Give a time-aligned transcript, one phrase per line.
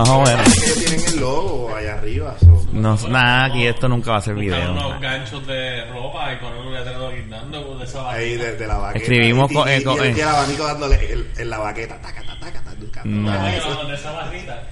[0.00, 0.54] Más o menos.
[0.54, 2.34] Tienen el logo allá arriba.
[2.40, 2.66] so.
[2.72, 4.72] No, nada, aquí esto nunca va a ser video.
[4.72, 8.52] unos ganchos de ropa y poner un letrero guindando de esa vaqueta.
[8.52, 8.92] de, la.
[8.94, 11.98] Escribimos con- con- el, abanico dándole en la baqueta.
[12.00, 13.30] Taca, taca, taca, No.
[13.32, 14.62] no, de esa barrita.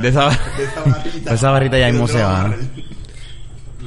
[0.00, 0.28] De esa...
[0.28, 1.34] De esa barrita.
[1.34, 2.54] Esa barrita ya mismo se va.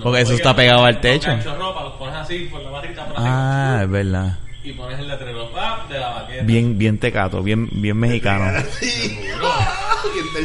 [0.04, 1.28] Porque eso está pegado al los techo.
[1.28, 4.37] ganchos de ropa los pones así por la barrita Ah, es verdad.
[4.64, 6.43] y pones el letrero ah, de la baqueta.
[6.43, 8.61] Bien, bien tecato, bien, bien mexicano.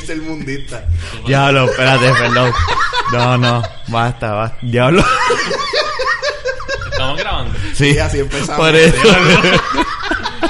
[0.01, 0.07] Sí.
[0.07, 0.85] Bien tercer mundista.
[1.27, 2.53] Diablo, espérate, perdón.
[3.13, 4.59] No, no, basta, basta.
[4.63, 5.05] Diablo.
[6.91, 7.59] Estamos grabando.
[7.75, 8.57] Sí, así empezamos.
[8.57, 8.97] Por eso.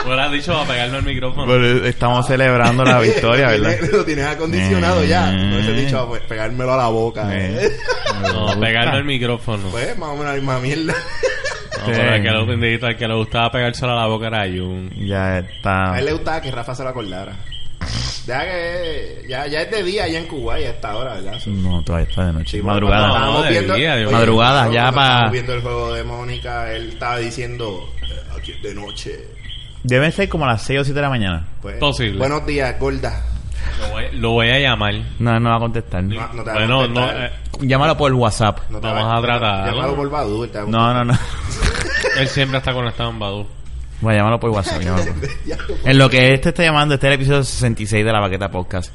[0.05, 1.47] Hubieras dicho para pegarlo al micrófono.
[1.47, 3.77] por eso estamos celebrando la victoria, ¿verdad?
[3.91, 5.33] Lo tienes acondicionado ya.
[5.33, 5.37] Eh.
[5.37, 7.27] No he dicho pues, pegármelo a la boca.
[7.33, 7.73] Eh.
[8.23, 9.69] No, pegarlo al micrófono.
[9.71, 10.93] Pues más o menos la misma mierda.
[10.93, 14.91] No, pero el que, lo, el que le gustaba pegárselo a la boca era Jun.
[15.07, 15.99] Ya A está.
[15.99, 17.33] él le gustaba que Rafa se lo acordara.
[18.27, 21.39] Ya que ya, ya es de día allá en Cuba y a esta hora, ¿verdad?
[21.47, 22.57] No, todavía está de noche.
[22.59, 23.19] Sí, Madrugada.
[23.19, 26.89] No, viendo- día, Dios oye, Madrugada, ya estábamos pa- viendo el juego de Mónica, él
[26.91, 29.29] estaba diciendo eh, aquí es de noche.
[29.83, 31.47] Deben ser como las 6 o 7 de la mañana.
[31.61, 32.19] Pues, Posible.
[32.19, 33.23] Buenos días, gorda.
[33.81, 34.95] Lo voy, lo voy a llamar.
[35.19, 36.03] No, no va a contestar.
[36.05, 37.31] No, no te va a bueno, no, eh,
[37.61, 38.59] Llámalo por WhatsApp.
[38.71, 39.67] No te vamos va- a tratar.
[39.75, 40.45] Llámalo por Badu.
[40.45, 41.19] a No, no, no.
[42.19, 43.47] él siempre está conectado en Badu.
[44.01, 44.81] Voy a llamarlo por WhatsApp.
[44.83, 45.05] llámalo
[45.85, 48.93] En lo que este está llamando, este es el episodio 66 de la Baqueta Podcast.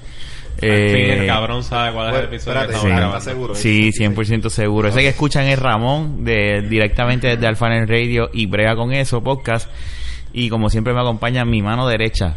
[0.55, 3.25] Al fin, el Eh, cabrón sabe cuál es el episodio espérate, que Sí, estamos ¿estás
[3.25, 3.55] grabando.
[3.55, 3.55] seguro?
[3.55, 4.89] sí, 100% seguro.
[4.89, 9.69] Ese que escuchan es Ramón, de, directamente desde Alphanet Radio y brega con eso, podcast.
[10.33, 12.35] Y como siempre me acompaña mi mano derecha.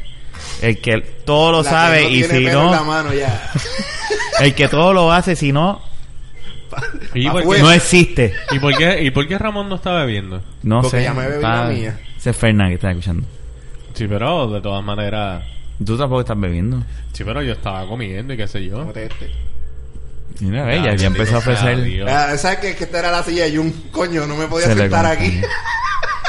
[0.63, 3.51] El que todo lo La sabe no y si la no, mano ya.
[4.41, 5.81] el que todo lo hace, si no,
[7.15, 7.61] ¿Y por, Afuera.
[7.61, 8.35] qué, no existe.
[8.53, 10.43] ¿Y, por qué, ¿Y por qué Ramón no está bebiendo?
[10.63, 11.03] No Porque sé.
[11.05, 12.01] ya me bebí la mía.
[12.23, 13.27] Ese es Fernández que está escuchando.
[13.95, 15.42] Sí, pero de todas maneras...
[15.85, 16.80] Tú tampoco estás bebiendo.
[17.13, 18.89] Sí, pero yo estaba comiendo y qué sé yo.
[18.95, 19.29] Este.
[20.39, 22.08] Mira, ve, ya, ya empezó a ofrecer.
[22.08, 23.73] Ah, ¿Sabes que, que esta era la silla de Jun?
[23.91, 25.41] Coño, no me podía Se sentar aquí.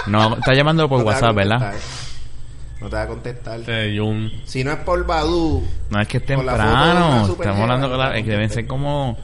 [0.07, 1.75] No, está llamándolo por No WhatsApp, ¿verdad?
[2.81, 3.59] No te va a contestar.
[3.95, 4.31] Jun.
[4.45, 7.27] Si no es por Badu, No es que es temprano.
[7.27, 9.15] Estamos hablando con la, que deben ser como.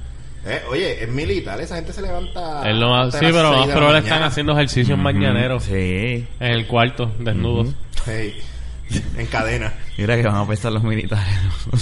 [0.45, 2.61] Eh, oye, es militar, esa gente se levanta.
[2.69, 5.73] Él lo más- sí, pero más probable están haciendo ejercicios mañaneros Sí.
[6.39, 7.73] en el cuarto, desnudos.
[8.05, 8.39] Hey,
[9.17, 9.72] en cadena.
[9.97, 11.27] Mira que van a pesar los militares.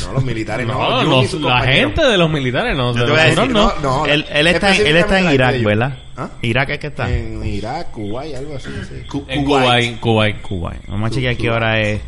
[0.05, 0.73] No, los militares no.
[1.03, 2.93] No, los- la gente de los militares no.
[2.95, 3.45] Yo te voy a decir, no.
[3.47, 5.97] no, no, él, él está, en- él está en Irak, ¿verdad?
[6.17, 6.29] ¿Ah?
[6.41, 7.09] Irak es que está.
[7.09, 8.69] En Irak, Kuwait, algo así.
[8.89, 9.07] sí.
[9.07, 9.99] Ku- En Kuwait.
[9.99, 10.41] Kuwait, Kuwait.
[10.41, 10.73] Cuba.
[10.87, 12.01] Vamos a chequear qué hora es.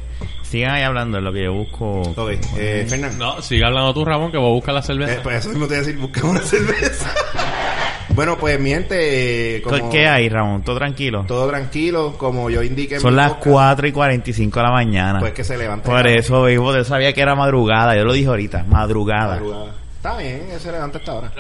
[0.49, 2.01] Sigan ahí hablando en lo que yo busco.
[2.01, 3.35] Ok, eh, Fernando.
[3.35, 5.13] No, sigue hablando tú, Ramón, que voy a buscar la cerveza.
[5.13, 7.13] Eh, pues eso mismo te voy a decir, busca una cerveza.
[8.09, 10.63] bueno, pues mi gente, eh, como ¿Qué hay, Ramón?
[10.63, 11.23] ¿Todo tranquilo?
[11.27, 14.71] todo tranquilo, como yo indiqué en Son mi las podcast, 4 y 45 de la
[14.71, 15.19] mañana.
[15.19, 15.87] Pues que se levanta.
[15.87, 17.95] Por eso, vivo, yo sabía que era madrugada.
[17.95, 19.35] Yo lo dije ahorita, madrugada.
[19.35, 19.75] Madrugada.
[19.97, 21.31] Está bien, se levanta a esta hora.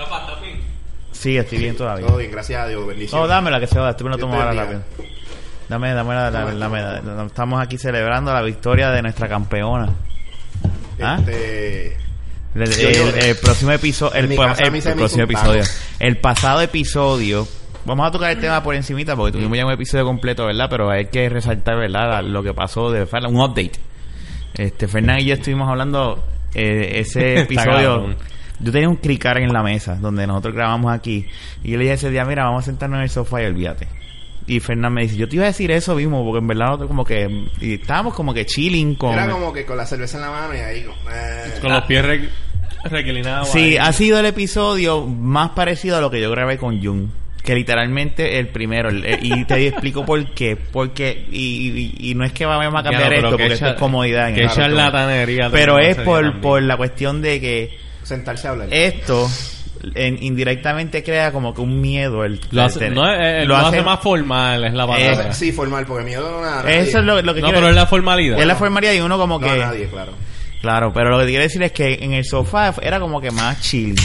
[1.13, 2.05] Sí, estoy bien todavía.
[2.05, 3.23] Todo bien, gracias a Dios, bendiciones.
[3.23, 4.85] No, dámela que se va, estoy me lo Dios tomo te ahora bendiga.
[4.87, 5.18] rápido.
[5.69, 9.89] Dame, dame la, la- dame la- Estamos aquí celebrando la victoria de nuestra campeona.
[11.01, 11.17] ¿Ah?
[11.19, 11.95] Este,
[12.55, 14.27] El, el- el próximo episodio, el,
[14.97, 15.63] próximo episodio,
[15.99, 17.47] el pasado episodio,
[17.85, 20.67] vamos a tocar el tema por encimita porque tuvimos ya un episodio completo, ¿verdad?
[20.69, 22.23] Pero hay que resaltar, ¿verdad?
[22.23, 23.73] Lo que pasó de un update.
[24.55, 26.25] Este, Fernán y yo estuvimos hablando
[26.55, 28.15] eh, ese episodio.
[28.59, 31.25] Yo tenía un cricar en la mesa donde nosotros grabamos aquí
[31.63, 33.87] y yo le dije ese día, mira, vamos a sentarnos en el sofá y olvídate.
[34.49, 36.87] Y Fernán me dice, yo te iba a decir eso mismo, porque en verdad nosotros
[36.87, 39.13] como que y estábamos como que chilling con...
[39.13, 42.03] era como que con la cerveza en la mano y ahí eh, Con los pies
[42.03, 42.29] re-
[42.85, 43.49] reclinados.
[43.49, 43.77] Sí, ahí.
[43.77, 47.11] ha sido el episodio más parecido a lo que yo grabé con Jun.
[47.43, 48.89] Que literalmente el primero.
[48.89, 50.57] el- el- y te explico por qué.
[50.57, 54.29] Porque, y, y- y no es que vamos a cambiar esto, porque esto es comodidad.
[54.29, 54.67] en Qué el asunto.
[54.69, 55.49] charlatanería.
[55.51, 58.67] Pero es por, por la cuestión de que sentarse a hablar.
[58.71, 59.29] esto
[59.95, 62.23] en- indirectamente crea como que un miedo.
[62.23, 65.29] El, Lo hace, el- no, eh, lo, hace, más formal, es la palabra.
[65.29, 66.71] Eh, sí, formal, porque miedo no nada.
[66.71, 68.39] Eso es lo, lo que no, quiero pero es la formalidad.
[68.39, 69.51] Es la formalidad y uno como No que...
[69.51, 70.13] a nadie, claro.
[70.61, 73.31] Claro, pero lo que te quiero decir es que en el sofá era como que
[73.31, 73.95] más chill.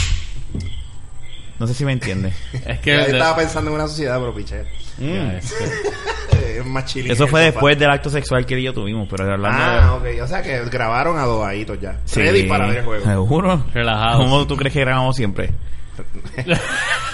[1.59, 2.33] No sé si me entiendes.
[2.65, 2.91] Es que...
[2.91, 4.63] Yo estaba pensando en una sociedad, pero piché.
[4.97, 5.63] Ya, este.
[5.63, 5.69] Eh,
[6.65, 7.13] Es más chile.
[7.13, 10.05] Eso fue después del acto sexual que él y yo tuvimos, pero hablando Ah, ok.
[10.23, 11.99] O sea que grabaron a dos ahitos ya.
[12.05, 12.19] Sí.
[12.21, 13.05] Ready para ver el juego.
[13.05, 13.65] Seguro.
[13.73, 14.23] Relajados.
[14.23, 15.51] ¿Cómo tú crees que grabamos siempre?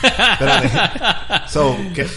[0.01, 0.69] Espérate.
[1.47, 2.07] So, que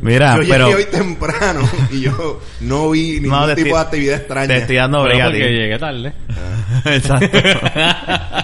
[0.00, 1.60] Mira, yo Ah, pero llegué hoy temprano
[1.92, 4.46] y yo no vi ningún No, tipo estoy- de actividad extraña.
[4.48, 6.12] te estoy dando brega porque llegué tarde.
[6.84, 7.38] Exacto.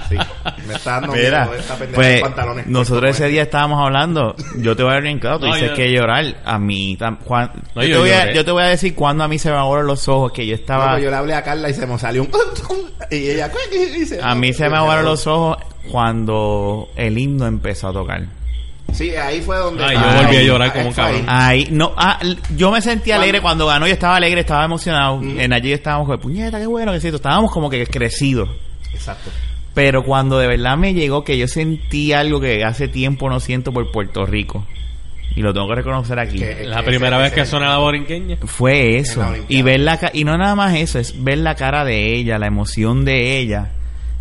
[0.08, 0.16] Sí.
[0.68, 2.66] Me está dando Mira, miedo esta pendeja de pues pantalones.
[2.66, 5.54] nosotros cortos, ese día estábamos hablando, yo te voy a dar bien claro, tú No,
[5.54, 8.44] dices yo- que llorar, a mí, tam- Juan, No, yo, yo te voy a, yo
[8.44, 11.00] te voy a decir cuando a mí se me abrieron los ojos, que yo estaba,
[11.00, 12.30] yo le hablé a Carla y se me salió un...
[13.10, 13.50] y ella...
[13.98, 15.56] y se- a mí se me abrieron los ojos
[15.90, 18.22] cuando el himno empezó a tocar.
[18.92, 19.84] Sí, ahí fue donde...
[19.84, 21.24] Ay, yo volví a llorar como un cabrón.
[21.28, 22.18] Ahí, no, ah,
[22.56, 25.40] yo me sentí alegre cuando ganó, yo estaba alegre, estaba emocionado, Mm.
[25.40, 28.48] en allí estábamos como, puñeta, qué bueno que sí, estábamos como que crecidos.
[28.94, 29.30] Exacto.
[29.80, 33.72] Pero cuando de verdad me llegó que yo sentí algo que hace tiempo no siento
[33.72, 34.66] por Puerto Rico,
[35.36, 36.38] y lo tengo que reconocer aquí.
[36.40, 38.38] Que- La que primera vez que suena la borinqueña.
[38.44, 39.20] Fue eso.
[39.48, 42.48] Y ver la y no nada más eso, es ver la cara de ella, la
[42.48, 43.70] emoción de ella.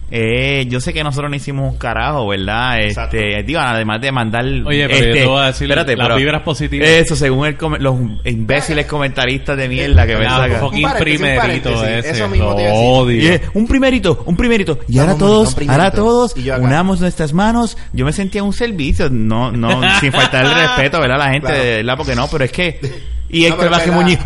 [0.09, 2.79] Eh, yo sé que nosotros no hicimos un carajo, ¿verdad?
[2.79, 3.17] Exacto.
[3.17, 6.87] Este, digo, además de mandar Oye, pero yo te voy a decir las vibras positivas.
[6.87, 10.63] Eso, según el los imbéciles comentaristas de mierda que me sacan.
[10.63, 12.11] Un primerito ese.
[12.11, 13.33] Eso mismo te odio.
[13.33, 14.79] Eh, un primerito, un primerito.
[14.87, 17.77] Y ahora todos, ahora todos, unamos nuestras manos.
[17.93, 21.17] Yo me sentía un servicio, no, no, sin faltar el respeto, ¿verdad?
[21.17, 21.63] La gente, Claro.
[21.63, 22.79] de verdad, porque no, pero es que...
[23.29, 23.93] Y No, Héctor Vázquez.
[23.93, 24.19] Muñiz.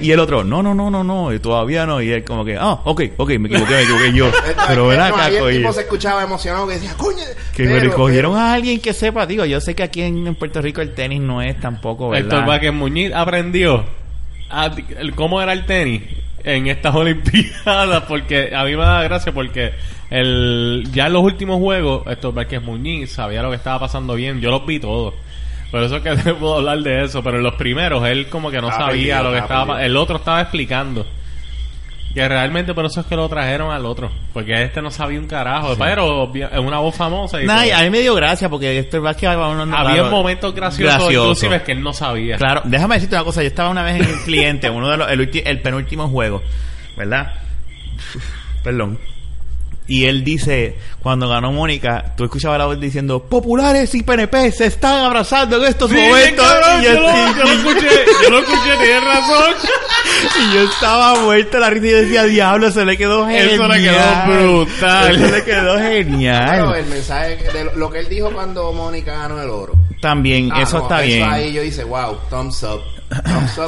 [0.00, 2.00] Y el otro, no, no, no, no, no, y todavía no.
[2.00, 4.30] Y él como que, ah, ok, ok, me equivoqué, me equivoqué yo.
[4.68, 7.18] Pero ven No, acá, ahí el tipo se escuchaba emocionado que decía, coño...
[7.54, 10.34] Que pero- pero, cogieron pero- a alguien que sepa, digo, yo sé que aquí en,
[10.36, 12.24] Puerto Rico el tenis no es tampoco, ¿verdad?
[12.32, 13.84] Héctor Vázquez Muñiz aprendió
[14.48, 16.02] a- el- cómo era el tenis
[16.42, 19.72] en estas Olimpiadas porque a mí me da gracia porque
[20.08, 24.40] el ya en los últimos juegos Héctor Vázquez Muñiz sabía lo que estaba pasando bien
[24.40, 25.12] yo los vi todos
[25.70, 28.50] por eso es que te puedo hablar de eso pero en los primeros él como
[28.50, 29.86] que no Estaba sabía perdido, lo que estaba estaba perdido.
[29.86, 31.06] el otro estaba explicando
[32.12, 35.28] que realmente por eso es que lo trajeron al otro porque este no sabía un
[35.28, 37.76] carajo pero es una voz famosa y Nah, todo.
[37.76, 41.22] a mí me dio gracia porque Héctor Vázquez había claro, momentos graciosos gracioso.
[41.30, 43.42] inclusive que él no sabía Claro, déjame decirte una cosa.
[43.42, 46.42] Yo estaba una vez en el cliente, uno de los, el, ulti- el penúltimo juego,
[46.96, 47.32] ¿verdad?
[48.64, 48.98] Perdón.
[49.92, 54.66] Y él dice, cuando ganó Mónica, tú escuchabas la voz diciendo, populares y PNP se
[54.66, 56.46] están abrazando en estos Sí, momentos.
[56.46, 57.88] cabrón, y, yo, yo, lo, yo lo escuché,
[58.22, 59.54] yo lo escuché, tienes razón.
[60.50, 63.48] y yo estaba muerto la risa y yo decía, diablo, se le quedó genial.
[63.50, 65.16] Eso le quedó brutal.
[65.16, 66.74] Eso le quedó Pero genial.
[66.76, 69.72] el mensaje de lo, que él dijo cuando Mónica ganó el oro.
[70.00, 71.28] También, Ah, eso no, está bien.
[71.28, 72.80] ahí yo dice, wow, thumbs up.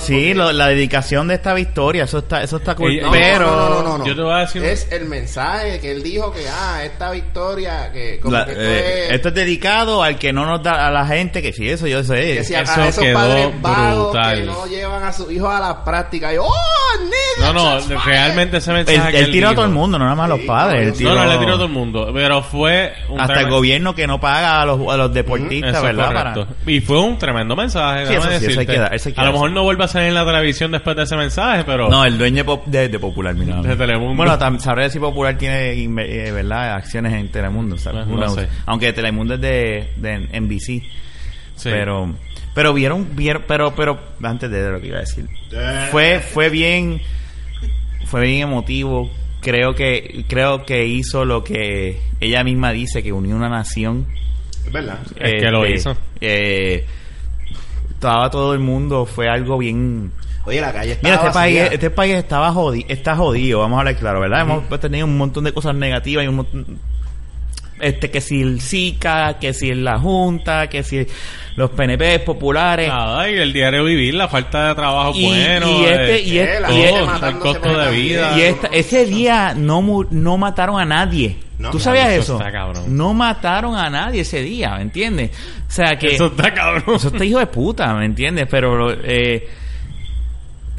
[0.01, 3.01] Sí, lo- la dedicación de esta victoria, eso está, eso está cool.
[3.03, 4.07] No, pero no, no, no, no.
[4.07, 7.91] Yo te voy a decir- Es el mensaje que él dijo que, ah, esta victoria,
[7.93, 10.87] que como La- que esto eh, es- esto es dedicado al que no nos da
[10.87, 13.61] a la gente que sí eso yo sé que si eso a esos quedó padres
[13.61, 14.39] vagos brutal.
[14.39, 16.33] que no llevan a sus hijos a la práctica.
[16.33, 16.49] Y, oh,
[17.03, 17.99] nigga, No, no, shots fired".
[18.05, 20.27] realmente ese él, mensaje que él él tiró a todo el mundo no nada más
[20.27, 22.11] a los padres no, él yo- tiró, No, no, le tiró a todo el mundo.
[22.15, 26.13] Pero fue un hasta el gobierno que no paga a los, a los deportistas verdad.
[26.13, 28.07] Para- Y fue un tremendo mensaje.
[28.07, 28.73] Sí, déjame eso sí, eso hay decirte.
[28.73, 29.43] que dar, eso hay que a lo dar.
[29.43, 31.89] mejor no vuelva a salir en la televisión después de ese mensaje, pero.
[31.89, 34.15] no el dueño de, Pop- de, de Popular mira De Telemundo.
[34.17, 38.07] bueno tam- sabré si Popular tiene inve- eh, verdad acciones en Telemundo ¿sabes?
[38.07, 38.35] No Who knows?
[38.35, 38.49] sé.
[38.67, 40.83] aunque Telemundo es de, de NBC
[41.55, 41.69] Sí.
[41.71, 42.15] pero
[42.55, 45.27] pero vieron vieron pero pero antes de lo que iba a decir
[45.91, 47.01] fue fue bien
[48.07, 53.37] fue bien emotivo creo que creo que hizo lo que ella misma dice que unió
[53.37, 54.07] una nación
[54.65, 54.99] Es verdad.
[55.17, 55.97] Es que lo Este, hizo.
[56.21, 56.87] eh,
[58.03, 60.11] estaba todo el mundo fue algo bien
[60.45, 63.81] Oye, la calle Mira, estaba este país, este país estaba jodido, está jodido, vamos a
[63.81, 64.41] hablar claro, ¿verdad?
[64.41, 66.81] Hemos tenido un montón de cosas negativas y un montón,
[67.83, 71.07] este que si el SICA, que si la Junta, que si
[71.57, 72.89] los PNP populares.
[72.89, 75.67] Nada, y el diario vivir, la falta de trabajo Y- bueno.
[75.69, 78.39] y este- eh, y este- y este- todo, el costo de vida.
[78.39, 81.37] Y esta- ese día no no mataron a nadie.
[81.59, 82.39] No, ¿Tú sabías eso eso?
[82.39, 82.85] está cabrón.
[82.97, 85.31] No mataron a nadie ese día, ¿me entiendes?
[85.69, 86.97] O sea que Eso está cabrón.
[86.97, 88.49] eso está hijo de puta, ¿me entiendes?
[88.51, 89.49] Pero eh,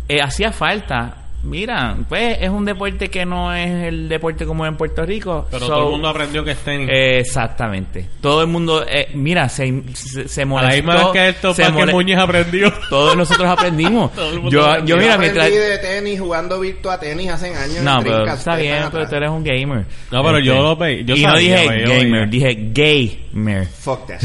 [0.10, 1.18] eh, hacía falta.
[1.44, 5.46] Mira, pues es un deporte que no es el deporte como en Puerto Rico.
[5.52, 6.88] Pero so- todo el mundo aprendió que es tenis.
[6.90, 8.08] eh, exactamente.
[8.22, 10.70] Todo el mundo, eh, mira, se, se, se a molestó.
[10.70, 12.72] la misma vez que esto, se para que Muñiz aprendió.
[12.90, 14.12] Todos nosotros aprendimos.
[14.16, 14.96] Todo el mundo yo, aprendió.
[14.96, 15.46] yo, mira, Yo mientras...
[15.48, 17.78] aprendí de tenis jugando virtua tenis hace años.
[17.78, 19.10] en No, pero está bien, pero atrás.
[19.10, 19.86] tú eres un gamer.
[20.12, 22.58] No, pero yo Este, lo ve- yo y no dije yo gamer, dije
[23.34, 23.68] gamer.
[23.68, 24.22] Fuck that.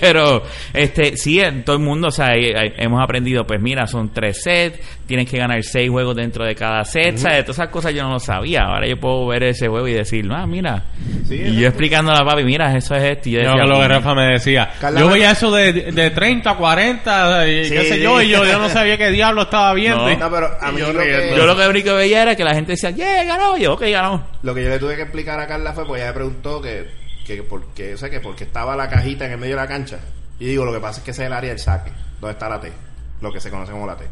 [0.00, 0.42] Pero,
[0.74, 4.12] este, sí, en todo el mundo, o sea, hay- hay- hemos aprendido, pues mira, son
[4.12, 7.44] tres sets, tienes que ganar seis juegos dentro de cada set, ¿sabes?
[7.44, 8.62] Todas esas cosas yo no lo sabía.
[8.62, 10.84] Ahora yo puedo ver ese juego y decir, ah, mira.
[11.28, 13.28] Sí, y yo explicando a la papi, mira, eso es esto.
[13.28, 13.88] Y yo lo que "Coño".
[13.88, 14.70] Rafa me decía.
[14.80, 18.00] Carla yo veía eso de, de 30, 40, y Sí, qué sé sí.
[18.02, 20.02] yo, y yo, yo no sabía qué diablo estaba viendo.
[20.04, 20.10] No.
[20.12, 21.32] Y- No, pero a y mí yo lo que-.
[21.36, 23.56] Yo lo que único que veía era que la gente decía, yeah, ganó.
[23.56, 24.26] Yo, ok, ganó.
[24.42, 26.84] Lo que yo le tuve que explicar a Carla fue, pues ella me preguntó que,
[27.26, 29.98] que porque, o sea, que porque estaba la cajita en el medio de la cancha.
[30.38, 31.90] Y digo, lo que pasa es que ese es el área del saque,
[32.20, 32.72] donde está la T,
[33.20, 34.04] lo que se conoce como la T.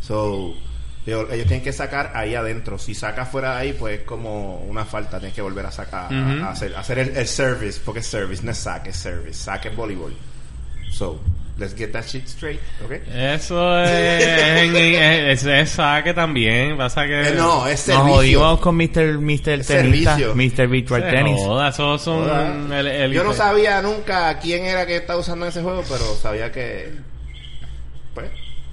[0.00, 0.54] So,
[1.06, 2.76] Digo, ellos tienen que sacar ahí adentro.
[2.78, 5.18] Si sacas fuera de ahí, pues es como una falta.
[5.18, 8.06] Tienes que volver a sacar, a- a, hacer, a hacer el, el service, porque es
[8.06, 9.32] service, no es saque, es service.
[9.32, 10.14] Saque es voleibol.
[10.90, 11.18] So,
[11.58, 12.92] let's get that shit straight, ¿ok?
[13.12, 13.90] Eso es,
[14.26, 16.76] en- en- es, es saque también.
[16.76, 17.28] Pasa que.
[17.28, 18.14] Eh, no, es Nos servicio.
[18.14, 19.18] jodimos con Mr.
[19.18, 19.42] Mr.
[19.42, 20.34] Tenista, servicio.
[20.34, 20.68] Mr.
[20.68, 21.36] Virtual Tennis.
[21.36, 22.24] joda, esos son.
[22.24, 22.78] Joda.
[22.80, 26.50] el- el- Yo no sabía nunca quién era que estaba usando ese juego, pero sabía
[26.52, 26.90] que,
[28.14, 28.26] pues,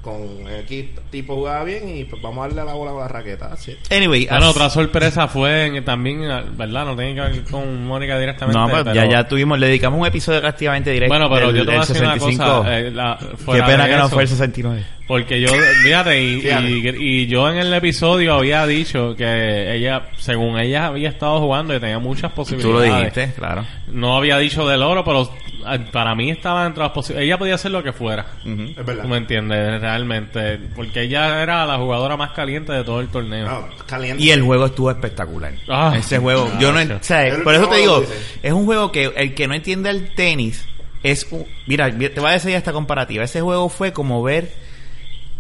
[0.06, 0.22] con
[0.62, 3.48] X tipo jugaba bien y pues vamos a darle a la bola con la raqueta.
[3.52, 3.76] Así.
[3.90, 6.22] Anyway, Bueno, otra sorpresa fue en- también,
[6.56, 6.86] ¿verdad?
[6.86, 8.60] No tiene que ver con Mónica directamente.
[8.60, 11.12] no, pues pero- ya, ya tuvimos, le dedicamos un episodio prácticamente directo.
[11.14, 12.44] Bueno, pero el, yo te voy a el decir una 65.
[12.60, 12.80] cosa.
[12.80, 14.84] eh, la- Qué pena de que no fue el 69.
[15.08, 15.50] Porque yo,
[15.84, 16.68] fíjate, y, Fíjate.
[17.00, 21.76] y, y yo en el episodio había dicho que ella, según ella había estado jugando
[21.76, 23.14] y tenía muchas Tú lo posibilidades.
[23.14, 23.66] dijiste, claro.
[23.88, 25.30] No había dicho del oro, pero
[25.92, 27.28] para mí estaba dentro de las posibilidades.
[27.28, 28.26] Ella podía hacer lo que fuera.
[28.46, 28.64] Ujú.
[28.78, 29.04] Es verdad.
[29.04, 29.82] ¿Tú me entiendes?
[29.82, 30.60] Realmente.
[30.76, 33.46] Porque ella era la jugadora más caliente de todo el torneo.
[33.48, 34.24] No, caliente.
[34.24, 35.54] Y el juego estuvo espectacular.
[35.68, 35.94] Ah.
[35.98, 38.04] Ese juego, yo no, Ah, o sea, El por eso te digo,
[38.44, 40.66] es un juego que el que no entiende el tenis
[41.04, 43.24] es un, mira, te voy a decir esta comparativa.
[43.24, 44.52] Ese juego fue como ver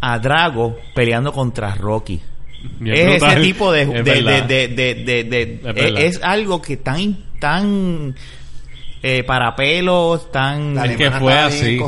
[0.01, 2.21] a Drago peleando contra Rocky.
[2.79, 3.31] Bien es brutal.
[3.37, 6.01] ese tipo de, Es de, de, de, de, de- Es es, verdad.
[6.01, 8.15] es algo que tan tan
[9.07, 11.77] eh, para pelos, tan Es que fue así.
[11.77, 11.81] ¿eh?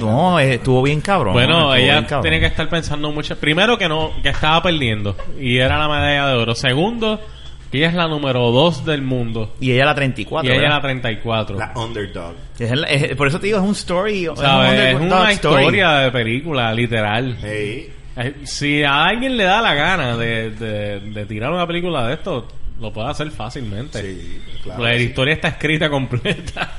[0.00, 1.32] no, eh, estuvo bien cabrón.
[1.34, 3.36] Bueno, ella tiene que estar pensando mucho.
[3.36, 6.54] Primero que no, que estaba perdiendo y era la medalla de oro.
[6.56, 7.20] Segundo,
[7.70, 10.76] que ella es la número 2 del mundo y ella la 34, y ella ¿verdad?
[10.76, 11.58] la 34.
[11.58, 12.34] La underdog.
[12.58, 15.32] Es el- es- por eso te digo, es un story, es, una story.
[15.62, 17.36] historia de película, literal.
[17.40, 17.92] Hey.
[18.16, 22.14] Eh, Si a alguien le da la gana de, de, de tirar una película de
[22.14, 22.46] esto,
[22.80, 24.00] lo puede hacer fácilmente.
[24.00, 24.82] Sí, claro.
[24.84, 25.04] la sí.
[25.04, 26.72] historia está escrita completa.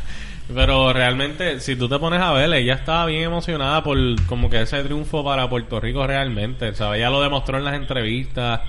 [0.54, 3.98] Pero realmente, si tú te pones a ver, ella estaba bien emocionada por
[4.28, 6.74] como que ese triunfo para Puerto Rico realmente.
[6.76, 7.00] ¿sabes?
[7.00, 8.62] Ella lo demostró en las entrevistas.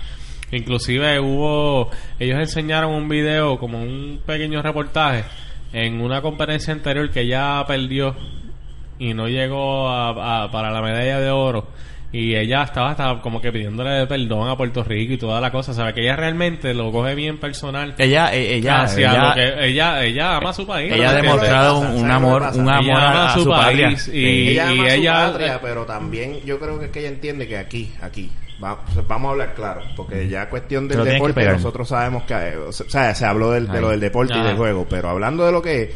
[0.52, 5.24] Inclusive hubo, ellos enseñaron un video, como un pequeño reportaje,
[5.72, 8.14] en una conferencia anterior que ella perdió
[8.98, 11.66] y no llegó a, a- para la medalla de oro.
[12.12, 15.74] Y ella estaba hasta como que pidiéndole perdón a Puerto Rico y toda la cosa.
[15.74, 15.92] ¿Sabe?
[15.92, 17.94] Que ella realmente lo coge bien personal.
[17.98, 20.92] Ella, eh, ella, hacia ella, lo que ella, ella ama a su país.
[20.92, 21.92] ella ha ¿sabes qué demostrado pasa?
[21.92, 24.88] un, un ¿Sabes lo amor, un Ella amor ama a, su país y- ella ama
[24.88, 28.30] ella- su patria, pero también yo creo que es que ella entiende que aquí, aquí,
[28.64, 32.72] va- vamos a hablar claro, porque ya cuestión del deporte, nosotros sabemos que, eh, o
[32.72, 35.60] sea, se habló del- de lo del deporte y del juego, pero hablando de lo
[35.60, 35.92] que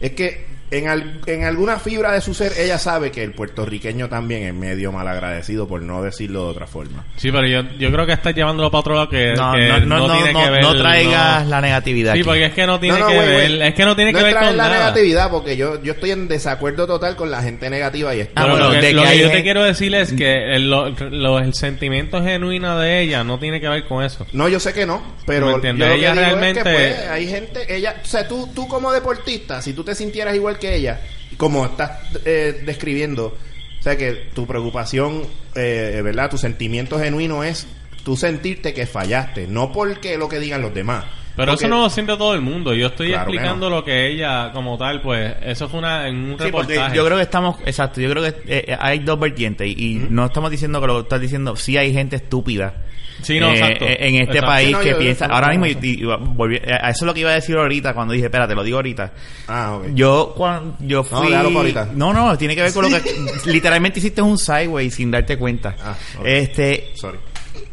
[0.00, 4.08] es que en, al- en alguna fibra de su ser ella sabe que el puertorriqueño
[4.08, 7.04] también es medio malagradecido, por no decirlo de otra forma.
[7.16, 9.80] Sí, pero yo, yo creo que estás llevándolo para otro lado que No, que no,
[9.80, 10.62] no, no, tiene no, que ver.
[10.62, 11.50] no traigas no.
[11.50, 12.12] la negatividad.
[12.14, 12.26] Sí, aquí.
[12.26, 13.56] porque es que no tiene No, no, que güey, ver.
[13.56, 13.68] güey.
[13.68, 14.78] Es que no tiene No que ver con la nada.
[14.78, 18.32] negatividad, porque yo, yo estoy en desacuerdo total con la gente negativa y esto.
[18.36, 20.54] Ah, bueno, lo que, de lo que que yo te gente- quiero decir es que
[20.56, 24.26] el, lo- lo- el sentimiento genuino de ella no tiene que ver con eso.
[24.32, 26.62] No, yo sé que no, pero ¿Me yo lo que Ella digo es que, realmente-
[26.62, 30.55] pues, hay gente, ella, o sea, tú, tú como deportista, si tú te sintieras igual
[30.58, 31.00] que ella,
[31.36, 33.36] como estás eh, describiendo,
[33.78, 36.30] o sea, que tu preocupación, eh, ¿verdad?
[36.30, 37.66] Tu sentimiento genuino es
[38.04, 41.04] tú sentirte que fallaste, no porque lo que digan los demás.
[41.36, 42.72] Pero Porque- eso no lo siente todo el mundo.
[42.72, 46.16] Yo estoy Claro que explicando lo que ella, como tal, pues, eso fue una, en
[46.16, 46.96] un Sí, reportaje.
[46.96, 50.06] yo creo que estamos, exacto, yo creo que eh, eh, hay dos vertientes y, y
[50.08, 52.74] no estamos diciendo que lo estás diciendo, sí hay gente estúpida.
[53.22, 53.84] Sí, no, eh, exacto.
[53.86, 54.46] En este Exacto.
[54.46, 56.90] país Sí, no, que yo- piensa, yo- ahora yo- mismo, y- y- y volví- a
[56.90, 59.12] eso es lo que iba a decir ahorita cuando dije, espérate, lo digo ahorita.
[59.48, 59.86] Ah, ok.
[59.94, 61.88] Yo cuando yo No, fui para ahorita.
[61.94, 63.10] No, no, tiene que ver con lo que
[63.46, 65.74] literalmente hiciste un sideway sin darte cuenta.
[65.82, 66.26] Ah, ok.
[66.26, 67.18] Este, Sorry.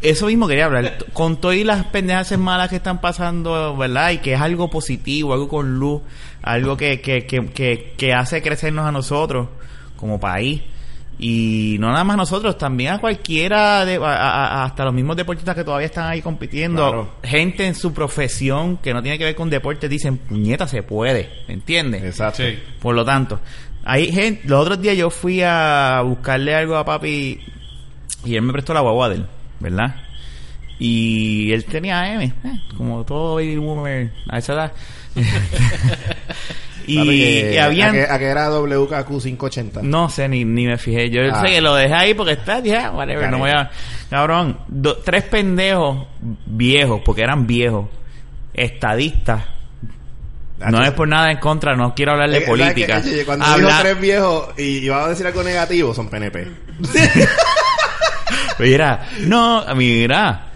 [0.03, 0.97] Eso mismo quería hablar.
[1.13, 4.11] Con todas las pendejas malas que están pasando, ¿verdad?
[4.11, 6.01] Y que es algo positivo, algo con luz,
[6.41, 9.47] algo que, que, que, que, que hace crecernos a nosotros
[9.97, 10.61] como país.
[11.19, 15.55] Y no nada más a nosotros, también a cualquiera, de, a- hasta los mismos deportistas
[15.55, 16.81] que todavía están ahí compitiendo.
[16.89, 17.09] Claro.
[17.23, 21.29] Gente en su profesión que no tiene que ver con deporte dicen, puñeta, se puede.
[21.47, 22.03] ¿Me entiendes?
[22.03, 22.41] Exacto.
[22.43, 22.57] Sí.
[22.81, 23.39] Por lo tanto,
[23.85, 27.39] hay gente, los otros días yo fui a buscarle algo a papi
[28.25, 29.25] y él me prestó la guagua de él,
[29.63, 29.95] ¿verdad?
[30.77, 32.31] Y él tenía M, eh,
[32.77, 34.71] como todo baby boomer a esa edad.
[36.87, 39.81] y, que- y habían, ¿A que, a que era WKQ 580?
[39.83, 41.09] no sé, ni, ni me fijé.
[41.09, 41.41] Yo Ah.
[41.41, 43.69] sé que lo dejé ahí porque está, ya, whatever, no voy a...
[44.09, 46.05] Cabrón, do- tres pendejos
[46.45, 47.87] viejos, porque eran viejos,
[48.53, 49.43] estadistas.
[50.69, 53.01] No es por nada en contra, no quiero hablar de Eh, ¿sabes política.
[53.01, 53.09] qué?
[53.09, 56.47] Oye, Cuando Habla- dijo tres viejos y iba a decir algo negativo, son PNP.
[58.59, 60.49] Mira, no, mira.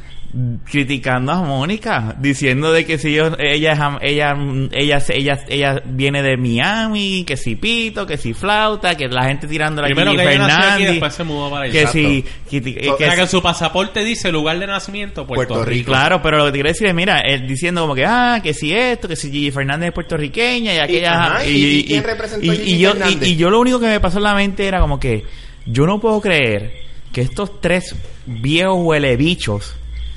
[0.70, 4.36] criticando a Mónica, diciendo de que si yo, ella, es am- ella,
[4.72, 9.48] ella, ella, ella, viene de Miami, que si pito, que si flauta, que la gente
[9.48, 11.72] tirando la Primero Gigi que ella nació aquí y Fernández, después se mudó para allá.
[11.74, 15.66] que si, que, que- O sea, que su pasaporte dice lugar de nacimiento Puerto, Puerto
[15.66, 15.88] Rico.
[15.92, 18.54] Claro, pero lo que te quiero decir es, mira, él diciendo como que, ah, que
[18.54, 21.24] si esto, que si Gigi Fernández es puertorriqueña y aquella...
[21.38, 23.28] ajá, ¿y- y quién representó a y- Gigi y yo, y- Fernández?
[23.30, 25.24] y yo lo único que me pasó en la mente era como que,
[25.66, 27.96] yo no puedo creer que estos tres
[28.26, 29.76] viejos huelebichos,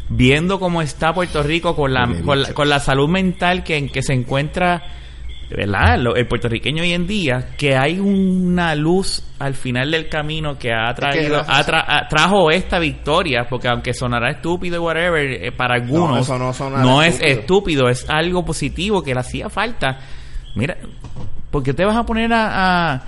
[0.09, 3.89] viendo cómo está Puerto Rico con la, con la, con la salud mental que, en
[3.89, 4.83] que se encuentra...
[5.53, 5.99] ¿Verdad?
[5.99, 10.71] Lo- el puertorriqueño hoy en día, que hay una luz al final del camino que
[10.73, 15.51] ha traído, ha tra- ha- trajo esta victoria, porque aunque sonará estúpido y whatever, eh,
[15.51, 16.29] para algunos
[16.85, 17.41] no es estúpido.
[17.41, 19.99] estúpido, es algo positivo que le hacía falta.
[20.55, 20.77] Mira,
[21.51, 23.03] porque te vas a poner a, a-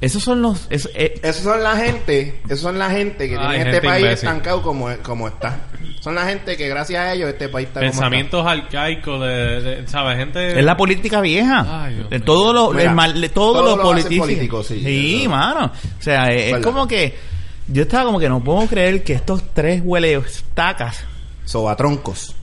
[0.00, 3.56] esos son los es- eh, Esos son la gente, esos son la gente que Ay,
[3.56, 4.28] tiene este país imbécil.
[4.28, 5.60] estancado como, como está.
[6.00, 9.88] Son la gente que gracias a ellos este país está como Pensamientos arcaicos de, de-
[9.88, 10.16] ¿sabes?
[10.18, 10.58] Gente...
[10.58, 11.84] es la política vieja.
[11.84, 14.24] Ay, Dios todo lo Mira, el mal- de todo, todo lo lo hace político.
[14.24, 14.80] político, sí.
[14.82, 15.66] Sí, mano.
[15.66, 17.18] O sea, es como que
[17.66, 20.20] yo estaba como que no puedo creer que estos tres huele
[20.54, 21.08] tacas, está.
[21.44, 22.34] Sobatroncos.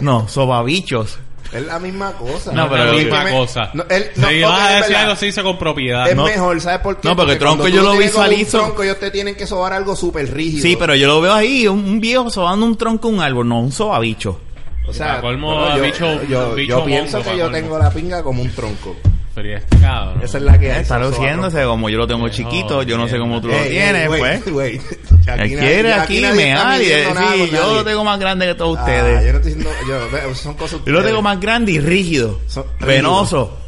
[0.00, 1.18] no, sobabichos.
[1.54, 2.52] Es la misma cosa.
[2.52, 3.70] No, pero- la lo misma me- cosa.
[3.74, 6.08] No, él- no, si vas a es decir algo, se dice con propiedad.
[6.08, 6.24] Es No.
[6.24, 7.08] mejor, ¿sabes por qué?
[7.08, 8.58] No, porque cuando tronco yo lo como un visualizo.
[8.58, 10.62] tronco, ellos te tienen que sobar algo súper rígido.
[10.62, 13.60] Sí, pero yo lo veo ahí, un, un viejo sobando un tronco un árbol, no
[13.60, 14.40] un sobabicho.
[14.86, 17.56] O sea, colmo, bueno, yo, bicho- yo, bicho yo pienso mongo, que yo colmo.
[17.58, 18.96] tengo la pinga como un tronco.
[19.36, 20.22] Este cabrón.
[20.22, 20.82] Esa es la que hay.
[20.82, 24.08] Está luciéndose como yo lo tengo chiquito, yo no sé cómo tú lo Ey, tienes,
[24.08, 24.46] wait, pues.
[24.54, 24.82] wait.
[25.26, 27.50] Él Aquí quiere nadie- aquí midiendo nada decir, con yo nadie.
[27.74, 29.24] lo tengo más grande que todos Ah, ustedes.
[29.26, 32.64] yo no estoy diciendo, yo, son cosas Yo lo tengo más grande y rígido, Son-
[32.80, 33.58] venoso.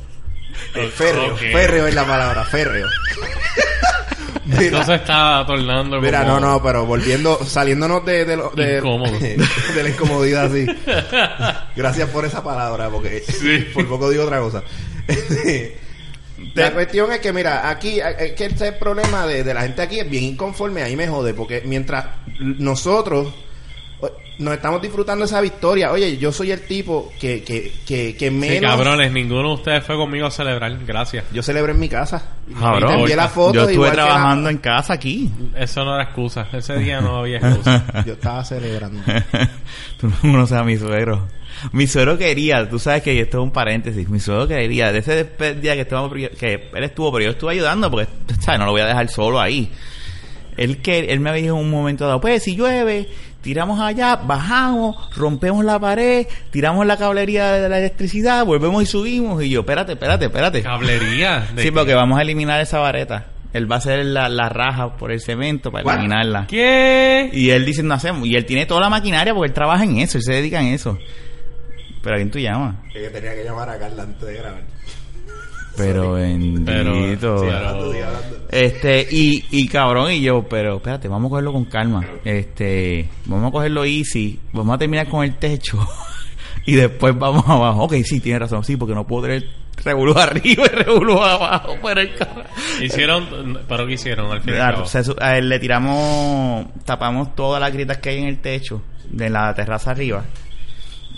[0.75, 1.39] Eh, férreo, Ok.
[1.41, 2.87] férreo es la palabra, férreo.
[4.45, 8.81] Mira, Entonces está tornando mira, como- no, no, pero volviendo, saliéndonos de, de, lo- de,
[9.75, 10.67] de la incomodidad, sí.
[11.75, 13.25] Gracias por esa palabra, porque
[13.75, 14.63] por poco digo otra cosa.
[16.55, 20.01] La cuestión es que, mira, aquí, es que este problema de, de la gente aquí
[20.01, 22.05] es bien inconforme, ahí me jode, porque mientras
[22.41, 23.33] nosotros
[24.39, 28.35] nos estamos disfrutando esa victoria, oye, yo soy el tipo que, que, que, que Sí,
[28.35, 28.71] menos...
[28.71, 30.77] cabrones, ninguno de ustedes fue conmigo a celebrar.
[30.85, 31.25] Gracias.
[31.33, 32.23] Yo celebré en mi casa.
[32.47, 32.93] Y Cabrón.
[32.93, 33.55] te envié la foto.
[33.55, 35.33] Yo estuve igual que la- trabajando en casa aquí.
[35.57, 36.49] Eso no era excusa.
[36.53, 37.83] Ese día no había excusa.
[38.07, 39.01] Yo estaba celebrando.
[39.99, 41.27] Tú no conoces a mi suegro.
[41.73, 45.25] Mi suegro quería, tú sabes que esto es un paréntesis, mi suegro quería, de ese
[45.61, 48.09] día que, estábamos, que él estuvo, pero yo estuve ayudando porque,
[48.41, 48.59] ¿sabes?
[48.61, 49.71] No lo voy a dejar solo ahí.
[50.57, 53.09] Él, que, él me dijo en un momento dado, pues si llueve,
[53.43, 59.43] tiramos allá, bajamos, rompemos la pared, tiramos la cablería de la electricidad, volvemos y subimos.
[59.43, 60.63] Y yo, espérate, espérate, espérate.
[60.63, 61.41] Cablería.
[61.55, 61.73] ¿De Sí, qué?
[61.73, 63.27] porque vamos a eliminar esa vareta.
[63.53, 65.95] Él va a hacer la, la raja por el cemento para ¿What?
[65.95, 66.47] eliminarla.
[66.49, 67.31] ¿Qué?
[67.33, 68.27] Y él dice, no hacemos.
[68.27, 70.69] Y él tiene toda la maquinaria porque él trabaja en eso, él se dedica en
[70.69, 70.99] eso.
[72.07, 72.77] Pero ¿a quién tú llamas?
[72.93, 74.63] que yo tenía que llamar a Carla antes de grabar.
[75.77, 76.65] Pero bendito.
[76.65, 76.95] Pero-
[77.41, 78.37] sí, Hablando, di, hablando.
[78.51, 82.07] Este, y, y cabrón, y yo, pero espérate, vamos a cogerlo con calma.
[82.25, 85.79] Este, vamos a cogerlo easy, vamos a terminar con el techo.
[86.65, 87.83] y después vamos abajo.
[87.85, 89.45] Ok, sí, tienes razón, sí, porque no puedo tener
[89.85, 91.75] revolú arriba y revolú abajo.
[91.83, 92.45] Pero el carro.
[92.81, 94.87] Hicieron, pero ¿qué hicieron al final?
[94.87, 98.83] Se su- a él le tiramos, tapamos todas las grietas que hay en el techo
[99.11, 100.25] de la terraza arriba.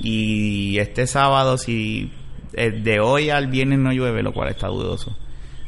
[0.01, 2.13] Y este sábado, si
[2.53, 5.17] eh, de hoy al viernes no llueve, lo cual está dudoso,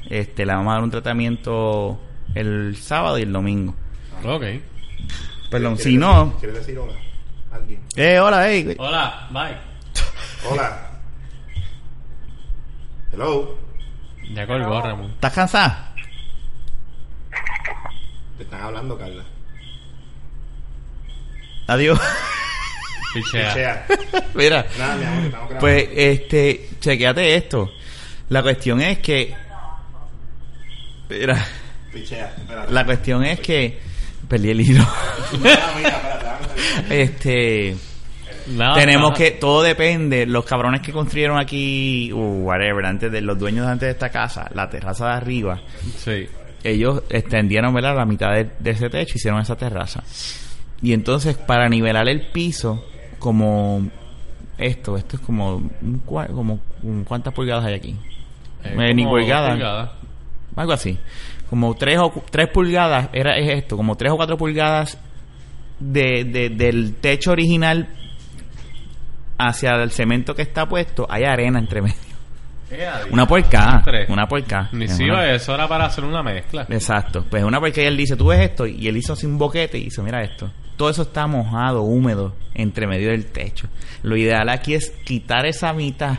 [0.09, 2.01] este, le vamos a dar un tratamiento
[2.35, 3.75] el sábado y el domingo.
[4.25, 4.45] Ok.
[5.51, 6.95] Perdón, ¿Quieres si decir- no, ¿Quieres decir hola?
[7.53, 7.81] Alguien.
[7.97, 8.77] eh, hola, hey.
[8.79, 10.51] Hola, bye.
[10.51, 10.91] Hola.
[13.13, 13.59] Hello.
[14.33, 15.11] Ya colgó, Ramón.
[15.11, 15.93] ¿Estás cansada?
[18.37, 19.25] Te están hablando, Carla.
[21.67, 21.99] Adiós.
[23.13, 23.55] Pichea.
[23.55, 23.87] Chea.
[24.35, 24.67] Mira.
[24.79, 25.59] Nada, mi amor, que estamos grabando.
[25.61, 27.71] Pues, este, chequeate esto.
[28.29, 29.35] La cuestión es que.
[31.09, 31.47] Mira,
[31.93, 32.35] Pichea.
[32.39, 32.73] Espérate.
[32.73, 33.79] la cuestión es que.
[34.29, 34.87] Perdí el hilo.
[35.33, 37.77] Ah, mira, espérate, este.
[38.75, 39.33] Tenemos que.
[39.33, 40.27] Todo depende.
[40.27, 42.13] Los cabrones que construyeron aquí.
[42.13, 42.85] Uh, whatever.
[42.85, 44.49] Antes de los dueños antes de esta casa.
[44.55, 45.61] La terraza de arriba.
[45.97, 46.29] Sí.
[46.63, 47.97] Ellos extendieron, ¿verdad?
[47.97, 49.15] La mitad de, de ese techo.
[49.17, 50.03] Hicieron esa terraza.
[50.83, 52.85] Y entonces, para nivelar el piso.
[53.21, 53.83] Como.
[54.59, 54.97] Esto.
[54.97, 55.55] Esto es como.
[55.57, 56.59] un cua- como
[57.07, 57.97] ¿Cuántas pulgadas hay aquí?
[58.65, 59.91] Eh, Eh, ni pulgadas.
[60.57, 60.99] algo así
[61.49, 64.99] como tres o cu- tres pulgadas era es esto como tres o cuatro pulgadas
[65.81, 67.89] de, de- del techo original
[69.39, 71.97] hacia el cemento que está puesto hay arena entre medio
[73.11, 73.83] Una por K.
[73.85, 74.09] Tres.
[74.09, 74.69] Una por K.
[74.73, 76.67] Ni Es una- eso era para hacer una mezcla.
[76.69, 77.25] Exacto.
[77.29, 79.85] Pues una porque él dice, tú ves esto, y él hizo así un boquete y
[79.85, 80.51] dice, mira esto.
[80.77, 83.69] Todo eso está mojado, húmedo, entre medio del techo.
[84.03, 86.19] Lo ideal aquí es quitar esa mitad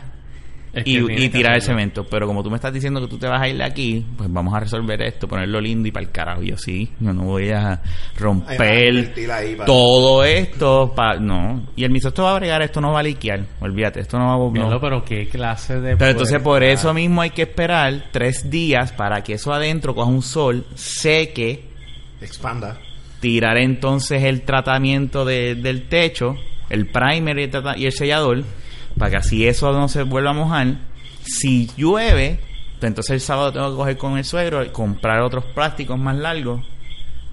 [0.74, 2.04] Es que y, tirar el cemento.
[2.04, 4.32] Pero como tú me estás diciendo que tú te vas a ir de aquí, pues
[4.32, 6.42] vamos a resolver esto, ponerlo lindo y para el carajo.
[6.42, 7.80] Y Yo sí, yo no voy a va
[8.16, 10.92] romper ahí para- todo esto.
[10.96, 11.66] Pa no.
[11.76, 13.44] Y el miso esto va a bregar, esto no va a liquear.
[13.60, 14.38] Olvídate, esto no va a...
[14.38, 14.50] no.
[14.50, 15.96] Míralo, pero qué clase de...
[15.96, 20.08] Pero entonces por eso mismo hay que esperar tres días para que eso adentro coja
[20.08, 21.64] un sol, seque,
[22.20, 22.78] Expanda.
[23.20, 26.34] tirar entonces el tratamiento de- del techo,
[26.70, 28.42] el primer y el, y el sellador,
[28.98, 30.76] para que así eso no se vuelva a mojar.
[31.22, 32.40] Si llueve,
[32.78, 36.16] pues entonces el sábado tengo que coger con el suegro y comprar otros plásticos más
[36.16, 36.62] largos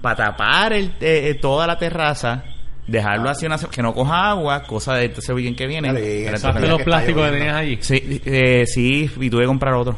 [0.00, 2.44] para tapar el, eh, eh, toda la terraza,
[2.86, 6.32] dejarlo así una que no coja agua, cosa de este weekend que viene.
[6.32, 7.78] ¿Usaste los plásticos que tenías allí?
[7.80, 9.96] Sí, eh, sí, y tuve que comprar otro.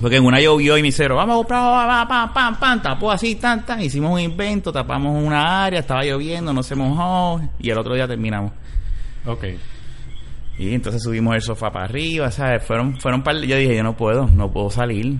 [0.00, 2.82] Porque en una llovió y mi cero, vamos a comprar, va, va, pam, pam, pam,
[2.82, 7.40] tapó así, tan, tan, hicimos un invento, tapamos una área, estaba lloviendo, no se mojó,
[7.58, 8.52] y el otro día terminamos.
[9.26, 9.44] Ok.
[10.70, 12.62] Y entonces subimos el sofá para arriba, ¿sabes?
[12.64, 15.16] Fueron, fueron par- yo dije, yo no puedo, no puedo salir.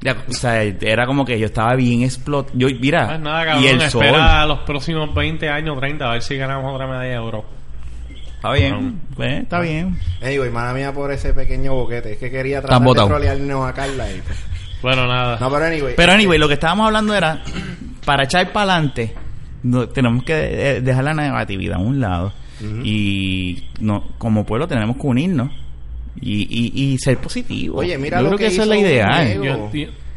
[0.00, 2.52] Ya, o sea, era como que yo estaba bien explotado.
[2.58, 4.04] Yo, mira, Pues nada, cabrón, y el sol.
[4.04, 7.44] espera los próximos 20 años, 30, a ver si ganamos otra medalla de oro.
[8.34, 9.98] Está bien, pues, está bien.
[10.22, 12.12] Anyway, mala mía por ese pequeño boquete.
[12.12, 14.20] Es que quería tratar de trolearnos a Carla y
[14.82, 15.38] Bueno, nada.
[15.40, 15.94] No, pero anyway.
[15.96, 17.42] Pero anyway, lo que estábamos hablando era,
[18.04, 19.14] para echar para adelante,
[19.62, 20.34] no, tenemos que
[20.76, 22.34] eh, dejar la negatividad a un lado.
[22.84, 25.50] Y no, como pueblo tenemos que unirnos
[26.20, 27.80] y, y, y ser positivos.
[27.80, 29.08] Oye, mira Yo lo creo que, que esa es la idea.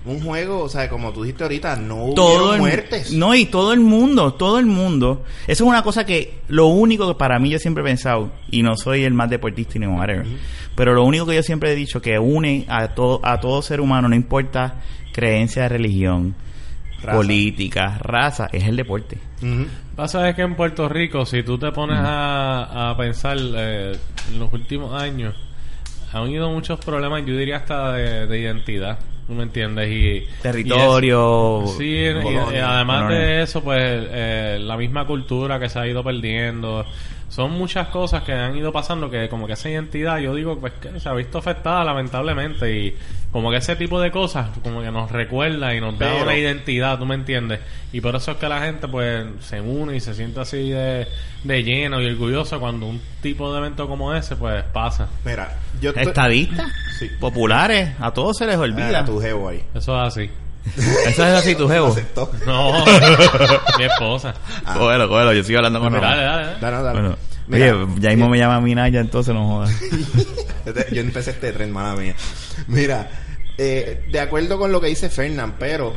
[0.05, 0.59] un juego.
[0.59, 3.11] Un o sea, como tú dijiste ahorita, no todo el, muertes.
[3.11, 5.23] No, y todo el mundo, todo el mundo.
[5.47, 8.63] Eso es una cosa que, lo único que para mí yo siempre he pensado, y
[8.63, 10.25] no soy el más deportista ni whatever,
[10.75, 13.81] pero lo único que yo siempre he dicho que une a todo, a todo ser
[13.81, 14.75] humano, no importa
[15.11, 16.35] creencia, religión,
[17.01, 17.17] Raza.
[17.17, 19.17] política, raza, es el deporte.
[19.97, 23.97] Pasa es que en Puerto Rico, si tú te pones a, a pensar eh,
[24.31, 25.35] en los últimos años,
[26.13, 29.89] han habido muchos problemas, yo diría hasta de, de identidad, ¿tú me entiendes?
[29.89, 31.85] Y, Territorio, y es- sí,
[32.53, 36.85] y- además de eso, pues eh, la misma cultura que se ha ido perdiendo.
[37.29, 40.73] Son muchas cosas que han ido pasando que como que esa identidad, yo digo, pues
[40.73, 42.95] que se ha visto afectada lamentablemente y
[43.33, 46.37] como que ese tipo de cosas como que nos recuerda y nos da Pero- una
[46.37, 47.59] identidad, ¿tú me entiendes?
[47.91, 51.05] Y por eso es que la gente pues se une y se siente así de,
[51.43, 55.09] de lleno y orgulloso cuando un tipo de evento como ese pues pasa.
[55.25, 57.09] Mira, yo estadistas, Sí.
[57.19, 58.87] populares, a todos se les olvida.
[58.89, 59.61] Era tu jevo ahí.
[59.75, 60.29] Eso es así.
[61.07, 61.87] Eso es así, tu jevo.
[61.87, 62.31] aceptó.
[62.45, 62.85] No,
[63.77, 64.33] mi esposa.
[64.65, 64.75] Ah.
[64.77, 66.19] Cógelo, cógelo, yo sigo hablando con Dale, Ramón.
[66.25, 66.59] dale, dale.
[66.59, 66.99] Dale, dale.
[66.99, 69.71] Bueno, Mira, oye, ya mismo me llama Minaya, entonces no jodas.
[70.65, 72.13] Este- Yo empecé este tren, mala mía.
[72.67, 73.09] Mira,
[73.57, 75.93] eh, de acuerdo con lo que dice Fernán, pero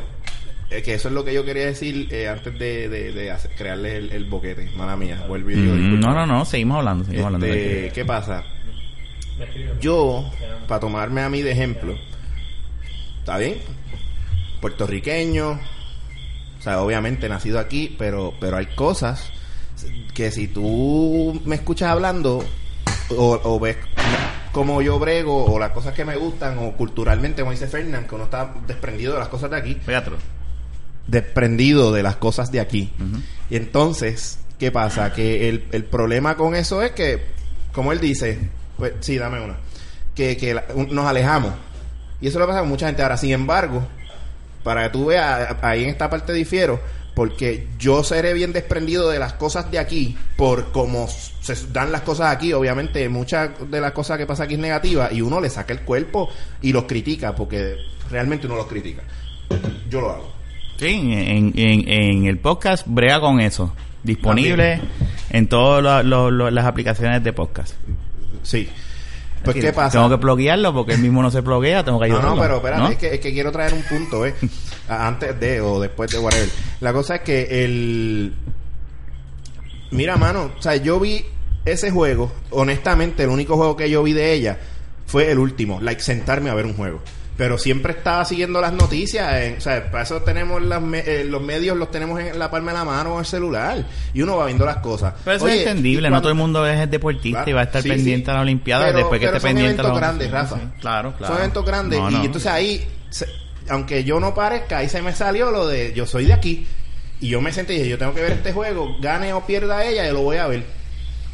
[0.71, 3.51] eh, que eso es lo que yo quería decir eh, antes de, de, de hacer-
[3.57, 5.25] crearle el, el boquete, mala mía.
[5.27, 6.07] Vuelvo y digo, Mm, disculpa.
[6.07, 7.47] no, no, no, seguimos hablando, seguimos hablando.
[7.47, 8.45] Este, ¿Qué pasa?
[9.81, 10.31] Yo,
[10.69, 11.97] para tomarme a mí de ejemplo,
[13.19, 13.57] ¿está bien?
[14.61, 15.51] Puertorriqueño,
[16.59, 19.31] o sea, obviamente nacido aquí, pero, pero hay cosas
[20.15, 22.45] que si tú me escuchas hablando
[23.17, 23.77] o, o ves
[24.53, 28.15] cómo yo brego o las cosas que me gustan o culturalmente, como dice Fernán, que
[28.15, 30.17] uno está desprendido de las cosas de aquí, Pégatelo.
[31.07, 32.93] desprendido de las cosas de aquí.
[33.49, 35.13] Y entonces, ¿qué pasa?
[35.13, 37.25] Que el, el problema con eso es que,
[37.73, 38.39] como él dice,
[38.77, 39.57] pues sí, dame una,
[40.15, 41.53] que, que la- un- nos alejamos.
[42.21, 43.03] Y eso lo pasa con mucha gente.
[43.03, 43.87] Ahora, sin embargo,
[44.63, 46.81] para que tú veas, ahí en esta parte difiero,
[47.15, 52.03] porque yo seré bien desprendido de las cosas de aquí, por cómo se dan las
[52.03, 55.51] cosas aquí, obviamente muchas de las cosas que pasa aquí es negativa, y uno le
[55.51, 56.31] saca el cuerpo
[56.63, 57.77] y los critica, porque
[58.11, 59.03] realmente uno los critica.
[59.89, 60.33] Yo lo hago.
[60.79, 63.75] Sí, en, en, en el podcast brega con eso.
[64.03, 64.81] Disponible
[65.29, 67.75] en todas las aplicaciones de podcast.
[68.43, 68.67] Sí.
[69.45, 69.93] Pues, ¿qué pasa?
[69.99, 72.37] Tengo que bloquearlo porque él mismo no se bloquea, tengo que No, ayudarlo.
[72.37, 72.89] no, pero espérate, ¿no?
[72.91, 74.35] Es, que, es que quiero traer un punto, ¿eh?
[74.89, 76.49] Antes de o después de whatever.
[76.81, 78.35] La cosa es que el...
[79.93, 81.25] Mira, mano, o sea, yo vi
[81.65, 84.59] ese juego, honestamente, el único juego que yo vi de ella
[85.07, 87.01] fue el último, like sentarme a ver un juego.
[87.41, 91.25] Pero siempre estaba siguiendo las noticias, en- o sea, para eso tenemos las me- eh,
[91.25, 93.83] los medios, los tenemos en la palma de la mano o en el celular.
[94.13, 95.15] Y uno va viendo las cosas.
[95.25, 97.65] Pero eso Oye, es entendible, no todo el mundo es deportista Claro, y va a
[97.65, 98.31] estar sí, pendiente sí.
[98.31, 100.59] a la Olimpiada Pero- después que esté pendiente a la grandes, Rafa.
[100.81, 101.33] Claro, claro.
[101.33, 101.99] Son eventos grandes.
[101.99, 103.27] No, y entonces ahí, se-
[103.71, 106.67] aunque yo no parezca, ahí se me salió lo de yo soy de aquí.
[107.23, 109.83] Y yo me senté y dije, yo tengo que ver este juego, gane o pierda
[109.87, 110.63] ella, yo lo voy a ver.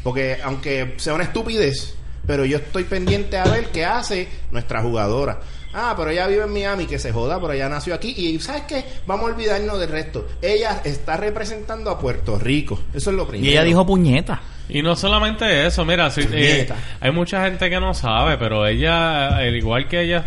[0.03, 5.39] Porque aunque sea una estupidez, pero yo estoy pendiente a ver qué hace nuestra jugadora.
[5.73, 8.13] Ah, pero ella vive en Miami, que se joda, pero ella nació aquí.
[8.17, 8.83] Y ¿sabes qué?
[9.05, 10.27] Vamos a olvidarnos del resto.
[10.41, 12.79] Ella está representando a Puerto Rico.
[12.93, 13.47] Eso es lo primero.
[13.47, 14.41] Y ella dijo puñeta.
[14.69, 16.67] Y no solamente eso, mira, sí, eh,
[16.99, 20.25] hay mucha gente que no sabe, pero ella, al igual que ella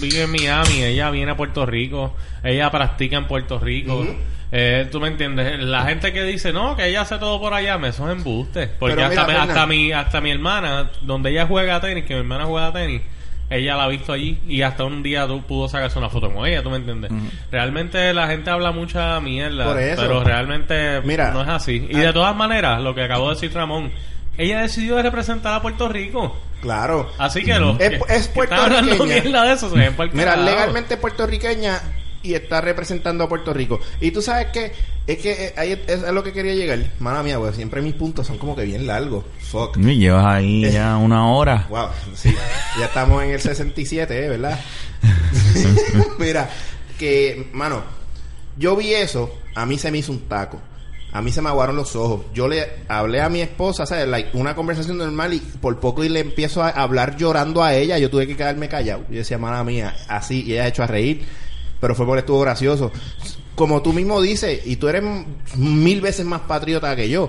[0.00, 4.06] vive en Miami, ella viene a Puerto Rico, ella practica en Puerto Rico.
[4.50, 7.76] Eh, tú me entiendes, la gente que dice no, que ella hace todo por allá,
[7.76, 8.70] me son embustes.
[8.78, 12.20] Porque Pero hasta, mira, hasta mi hasta mi hermana, donde ella juega tenis, que mi
[12.20, 13.02] hermana juega tenis,
[13.54, 16.46] ella la ha visto allí y hasta un día tú pudo sacarse una foto con
[16.46, 17.10] ella, tú me entiendes.
[17.50, 20.02] Realmente la gente habla mucha mierda, Por eso.
[20.02, 21.86] pero realmente Mira, no es así.
[21.90, 22.06] Y ah.
[22.06, 23.92] de todas maneras, lo que acabó de decir Ramón,
[24.38, 26.36] ella decidió representar a Puerto Rico.
[26.62, 27.10] Claro.
[27.18, 28.78] Así que los Es- que- es que puertorriqueña.
[28.78, 29.70] hablando mierda de eso
[30.12, 31.80] Mira, legalmente puertorriqueña
[32.22, 33.80] y está representando a Puerto Rico.
[34.00, 34.72] Y tú sabes que
[35.06, 36.78] es que eh, ahí es, a lo que quería llegar.
[37.00, 39.24] Mala mía, güey, siempre mis puntos son como que bien largos.
[39.40, 39.76] Fuck.
[39.78, 41.66] Y llevas ahí ya una hora.
[41.68, 42.34] Wow, sí.
[42.78, 44.28] Ya estamos en el 67, ¿eh?
[44.28, 44.60] ¿verdad?
[46.18, 46.48] Mira,
[46.98, 47.82] que, mano,
[48.56, 50.60] yo vi eso, a mí se me hizo un taco.
[51.14, 52.22] A mí se me aguaron los ojos.
[52.32, 54.08] Yo le hablé a mi esposa, ¿sabes?
[54.08, 57.98] Like, una conversación normal y por poco y le empiezo a hablar llorando a ella.
[57.98, 59.04] Yo tuve que quedarme callado.
[59.10, 61.26] Yo decía, mala mía, así, y ella ha hecho a reír.
[61.82, 62.90] Pero fue porque estuvo gracioso.
[63.56, 65.02] Como tú mismo dices, y tú eres
[65.56, 67.28] mil veces más patriota que yo.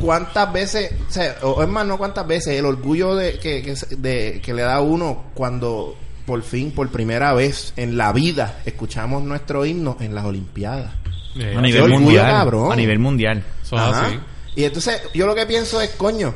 [0.00, 4.40] ¿Cuántas veces, o, sea, o es más, no cuántas veces, el orgullo de, que, de-
[4.44, 9.22] que le da a uno cuando por fin, por primera vez en la vida, escuchamos
[9.24, 10.92] nuestro himno en las Olimpiadas?
[11.36, 12.30] Eh, A nivel orgullo, mundial.
[12.30, 12.72] cabrón.
[12.72, 13.42] A nivel mundial.
[13.72, 14.10] Ajá.
[14.54, 16.34] Y entonces, yo lo que pienso es, coño,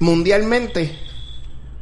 [0.00, 0.96] mundialmente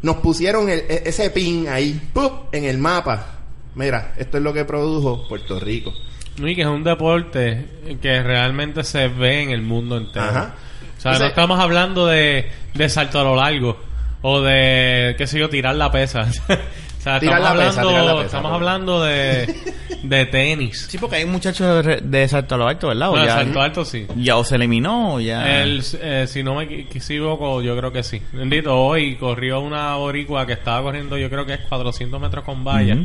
[0.03, 2.53] nos pusieron el- e- ese pin ahí, ¡pup!
[2.55, 3.39] en el mapa.
[3.75, 5.93] Mira, esto es lo que produjo Puerto Rico.
[6.39, 7.67] No, Y que es un deporte
[8.01, 10.25] que realmente se ve en el mundo entero.
[10.27, 10.55] Ajá.
[10.99, 13.77] O sea, no estamos hablando de, de salto a lo largo
[14.23, 16.21] o de, qué sé yo, tirar la pesa.
[16.49, 19.55] o sea, Tirar estamos, la pesa, hablando, tirar la pesa, estamos por- hablando de,
[20.05, 20.87] de tenis.
[20.89, 23.09] Sí, porque hay muchachos de, de salto a lo alto, ¿verdad?
[23.09, 24.07] O Bueno, ya, salto alto sí.
[24.17, 25.61] ya o se eliminó o ya...
[25.63, 28.23] El, eh, si no me equi- equivoco, yo creo que sí.
[28.33, 32.63] Bendito, hoy corrió una boricua que estaba corriendo, yo creo que es 400 metros con
[32.63, 32.97] valla.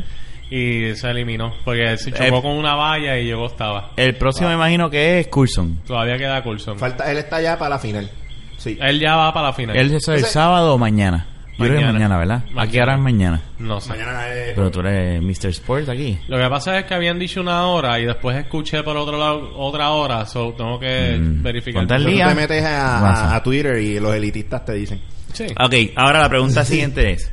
[0.50, 1.52] Y se eliminó.
[1.64, 3.90] Porque se chocó Eh, con una valla y llegó estaba.
[3.96, 5.80] El próximo me imagino que es Coulson.
[5.86, 6.78] Todavía queda Coulson.
[6.78, 8.10] Falta, él está ya para la final.
[8.56, 8.78] Sí.
[8.80, 9.76] Él ya va para la final.
[9.76, 11.26] Él es el Ese- sábado o mañana.
[11.58, 11.92] Yo creo que Mañana.
[11.92, 12.36] mañana, ¿verdad?
[12.36, 12.82] ¿A qué Mañana.
[12.84, 13.40] hora es mañana?
[13.58, 13.88] No sé.
[13.90, 14.52] Mañana es...
[14.54, 15.46] Pero tú eres Mr.
[15.50, 16.16] Sports aquí.
[16.28, 19.50] Lo que pasa es que habían dicho una hora y después escuché por otro lado
[19.56, 20.24] otra hora.
[20.24, 21.42] So tengo que Mm.
[21.42, 21.84] verificar.
[21.84, 25.00] Tú te metes a- a Twitter y los elitistas te dicen.
[25.32, 25.46] Sí.
[25.60, 27.32] Ok, ahora la pregunta siguiente es...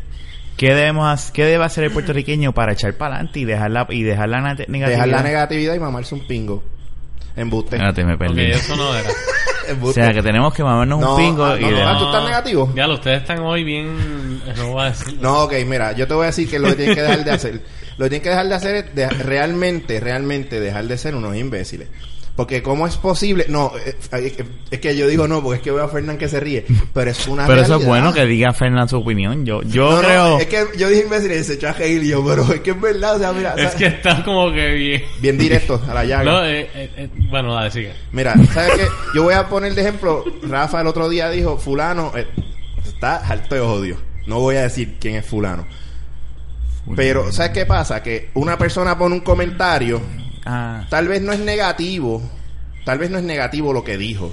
[0.57, 4.03] ¿Qué debemos qué debe hacer el puertorriqueño para echar para adelante y dejar la, y
[4.03, 4.87] dejar la negatividad?
[4.87, 6.63] Dejar la negatividad y mamarse un pingo.
[7.35, 7.75] Embuste.
[7.75, 8.51] Espérate, me perdí.
[8.51, 9.09] eso no era.
[9.81, 12.23] O sea, que tenemos que mamarnos No, un pingo ah, y no, Ah, ¿tú estás
[12.23, 12.71] negativo?
[12.75, 14.39] Ya, ustedes están hoy bien.
[14.57, 15.17] No voy a decir.
[15.19, 17.31] No, ok, mira, yo te voy a decir que lo que tienen que dejar de
[17.31, 17.61] hacer.
[17.97, 21.35] Lo que tienen que dejar de hacer es de- realmente, realmente dejar de ser unos
[21.35, 21.87] imbéciles.
[22.35, 25.71] Porque cómo es posible, no, eh, eh, es que yo digo no, porque es que
[25.71, 28.51] veo a Fernán que se ríe, pero es una Pero eso es bueno que diga
[28.51, 29.45] Fernán su opinión.
[29.45, 30.39] Yo, yo No, no, creo...
[30.39, 32.71] es que yo dije imbéciles y se echó a reír y yo, pero es que
[32.71, 35.03] es verdad, o sea, mira, Es que está como que bien.
[35.21, 36.23] bien directo a la llaga.
[36.25, 37.93] No, eh, eh, eh, bueno, dale, sigue.
[38.11, 38.87] Mira, ¿sabes qué?
[39.15, 42.27] Yo voy a poner de ejemplo, Rafa el otro día dijo, fulano, eh,
[42.85, 43.97] está harto de odio.
[44.27, 45.65] No voy a decir quién es fulano.
[46.97, 48.03] Pero, ¿sabes qué pasa?
[48.03, 50.01] Que una persona pone un comentario,
[50.45, 52.21] Ah, tal vez no es negativo,
[52.85, 54.31] tal vez no es negativo lo que dijo,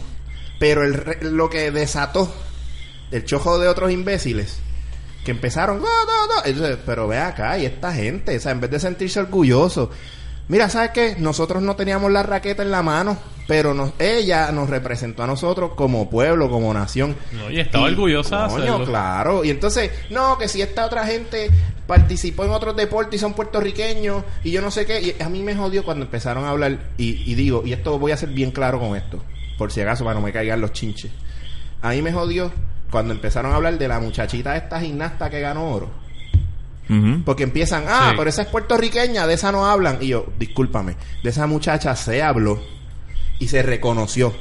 [0.58, 1.02] pero el,
[1.36, 2.32] lo que desató
[3.10, 4.58] el chojo de otros imbéciles
[5.24, 6.76] que empezaron, "No, no, no".
[6.84, 9.90] Pero ve acá, y esta gente, o sea, en vez de sentirse orgulloso,
[10.52, 11.16] mira, ¿sabes qué?
[11.18, 13.16] Nosotros no teníamos la raqueta en la mano,
[13.48, 17.16] pero nos, ella nos representó a nosotros como pueblo, como nación.
[17.32, 19.44] No, y estaba orgullosa Coño, claro.
[19.44, 21.50] Y entonces, no, que si esta otra gente
[21.86, 25.00] participó en otros deportes y son puertorriqueños y yo no sé qué.
[25.00, 28.12] Y a mí me jodió cuando empezaron a hablar y, y digo, y esto voy
[28.12, 29.24] a ser bien claro con esto,
[29.56, 31.10] por si acaso para no me caigan los chinches.
[31.80, 32.52] A mí me jodió
[32.90, 36.01] cuando empezaron a hablar de la muchachita esta gimnasta que ganó oro.
[37.24, 38.16] Porque empiezan, ah, Sí.
[38.18, 39.96] pero esa es puertorriqueña, de esa no hablan.
[40.02, 42.60] Y yo, discúlpame, de esa muchacha se habló
[43.38, 44.34] y se reconoció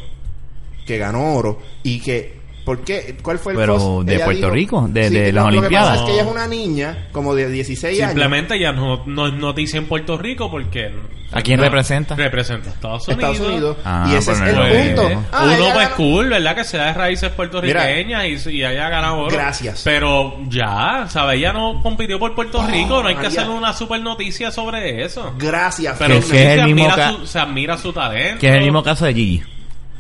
[0.85, 3.17] que ganó oro y que, ¿por qué?
[3.21, 4.05] ¿Cuál fue el Pero, fuss?
[4.05, 4.87] ¿de Ella Puerto dijo- Rico?
[4.89, 5.89] ¿De- Sí, de que las no, Lo que Olimpiadas?
[5.89, 8.11] pasa es que ella es una niña, como de 16 años.
[8.11, 10.91] Simplemente ya no, no es noticia en Puerto Rico porque...
[11.33, 12.13] ¿A quién no, representa?
[12.15, 13.31] Representa a Estados Unidos.
[13.31, 13.77] Estados Unidos.
[13.85, 14.67] Ah, y ese es pues el no,
[15.07, 15.23] punto.
[15.31, 16.55] Ah, Uno ella pues ganó- cool, ¿verdad?
[16.57, 19.31] Que sea de raíces puertorriqueñas y, y haya ganado oro.
[19.37, 19.81] Gracias.
[19.85, 21.37] Pero ya, ¿sabes?
[21.37, 23.01] Ella no compitió por Puerto Oh, Rico.
[23.01, 23.39] No hay que María.
[23.43, 25.33] hacer una super noticia sobre eso.
[25.37, 28.39] Gracias, Pero Que- sí que es el se, mismo admira su, se admira su talento.
[28.41, 29.43] Que es el mismo caso de Gigi.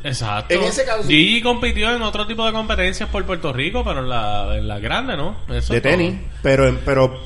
[0.03, 0.53] Exacto.
[0.53, 1.09] En ese caso, sí.
[1.09, 4.79] Gigi compitió en otro tipo de competencias por Puerto Rico, pero en la, en la
[4.79, 5.35] grande, ¿no?
[5.49, 5.91] Eso de es todo.
[5.91, 7.21] tenis, pero, pero,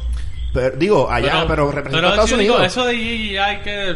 [0.54, 2.72] pero- digo, allá, pero, representa pero a Estados yo digo, Unidos.
[2.72, 3.96] eso de Gigi ya hay que...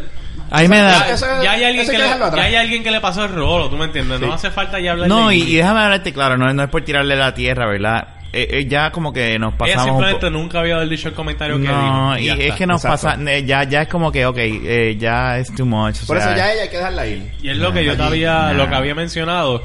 [0.52, 1.14] Ahí me da...
[1.42, 3.76] Ya, hay, alguien que que le, ya hay alguien que le pasó el rolo, ¿tú
[3.76, 4.18] me entiendes?
[4.18, 4.26] Sí.
[4.26, 6.68] No hace falta ya hablar No, de y, y déjame hablarte claro, no, no es
[6.70, 8.08] por tirarle la tierra, ¿verdad?
[8.32, 11.56] Eh, eh, ya como que nos Ella pasamos un simplemente nunca había dicho el comentario
[11.60, 12.18] que No, dijo.
[12.22, 12.56] y ya es está.
[12.56, 13.08] que nos Exacto.
[13.18, 13.30] pasa...
[13.32, 15.96] eh, ya, ya es como que, ok, eh, ya es too much.
[16.04, 17.32] o Por sea, eso ya ella hay que dejarla ir.
[17.42, 18.24] Y es lo que yo te Allí.
[18.24, 18.52] había, Nah.
[18.52, 19.62] lo que había mencionado,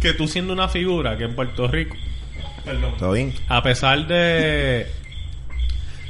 [0.00, 1.96] que tú siendo una figura que en Puerto Rico,
[2.64, 3.34] perdón, Todo bien.
[3.48, 4.86] a pesar de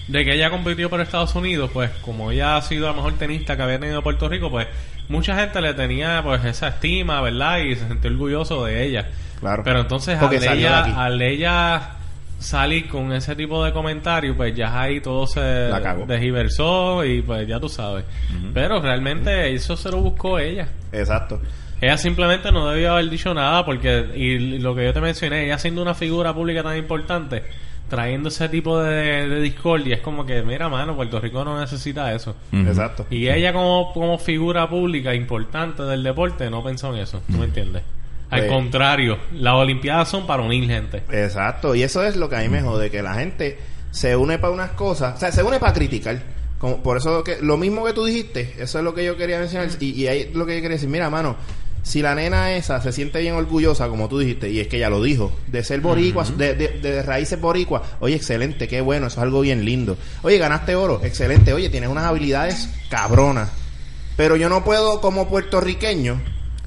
[0.06, 3.56] de que ella compitió por Estados Unidos, pues como ella ha sido la mejor tenista
[3.56, 4.66] que había tenido Puerto Rico, pues
[5.08, 7.58] mucha gente le tenía pues esa estima, ¿verdad?
[7.58, 9.08] Y se sentía orgulloso de ella.
[9.40, 9.62] Claro.
[9.64, 11.90] Pero entonces al ella, al ella
[12.38, 17.58] salir con ese tipo de comentarios, pues ya ahí todo se desgiversó y pues ya
[17.58, 18.04] tú sabes.
[18.52, 20.68] Pero realmente eso se lo buscó ella.
[20.92, 21.40] Exacto.
[21.80, 25.58] Ella simplemente no debía haber dicho nada porque, y lo que yo te mencioné, ella
[25.58, 27.42] siendo una figura pública tan importante,
[27.88, 32.12] trayendo ese tipo de, de discordia, es como que, mira, mano, Puerto Rico no necesita
[32.14, 32.34] eso.
[32.52, 33.06] Exacto.
[33.10, 37.44] Y ella como, como figura pública importante del deporte no pensó en eso, ¿tú me
[37.44, 37.82] entiendes?
[38.30, 41.02] Al Pues- contrario, las Olimpiadas son para unir gente.
[41.10, 43.58] Exacto, y eso es lo que a mí me jode, que la gente
[43.90, 46.20] se une para unas cosas, o sea, se une para criticar.
[46.58, 49.38] Como, por eso que lo mismo que tú dijiste, eso es lo que yo quería
[49.38, 51.36] mencionar, y, y ahí es lo que yo quería decir, mira, mano,
[51.84, 54.90] si la nena esa se siente bien orgullosa, como tú dijiste, y es que ella
[54.90, 59.20] lo dijo, de ser boricua, de, de, de raíces boricua, oye, excelente, qué bueno, eso
[59.20, 59.96] es algo bien lindo.
[60.22, 63.50] Oye, ganaste oro, excelente, oye, tienes unas habilidades cabronas.
[64.16, 66.20] Pero yo no puedo, como puertorriqueño,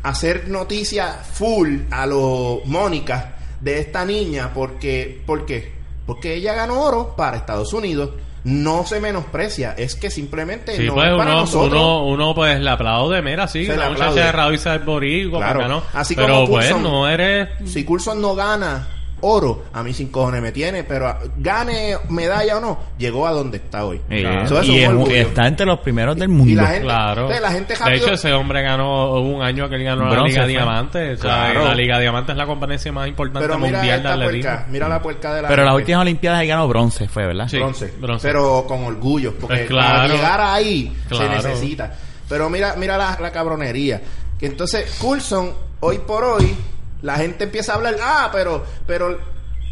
[0.03, 5.71] hacer noticia full a lo Mónica de esta niña porque ¿por qué?
[6.05, 8.11] Porque ella ganó oro para Estados Unidos.
[8.47, 11.73] No se menosprecia, es que simplemente Sí, no pues es para uno, nosotros.
[11.81, 15.59] uno, uno pues le aplaude, mira, sí, Se la muchacha de Raúl el Boricua, Claro.
[15.59, 15.83] bacano.
[15.93, 16.83] Así pero como pues Coulson.
[16.91, 17.49] no eres...
[17.65, 18.87] Si Coulson no gana
[19.21, 23.31] oro, a mí sin cojones me tiene, pero a- gane medalla o no, llegó a
[23.31, 23.99] donde está hoy.
[24.07, 24.43] Claro.
[24.43, 26.51] Eso es y está entre los primeros del mundo.
[26.51, 27.27] Y la gente, Claro.
[27.27, 30.21] de la gente de hecho, ese hombre ganó hubo un año que él ganó la
[30.23, 30.47] Liga fue.
[30.51, 31.13] Diamante.
[31.13, 31.65] O sea, Claro.
[31.65, 34.43] la Liga Diamante es la competencia más importante pero mira mundial de atletismo.
[34.51, 37.47] puerca, mira la puerca de la Pero las últimas Olimpiadas ahí ganó bronce, fue, ¿verdad?
[37.47, 37.57] Sí.
[37.57, 38.27] bronce, bronce.
[38.27, 39.95] pero con orgullo porque Pues claro.
[40.01, 41.41] para llegar ahí Claro.
[41.41, 41.93] se necesita
[42.29, 44.01] pero mira mira la, la cabronería
[44.37, 46.55] que entonces Coulson hoy por hoy
[47.01, 49.17] la gente empieza a hablar ah pero pero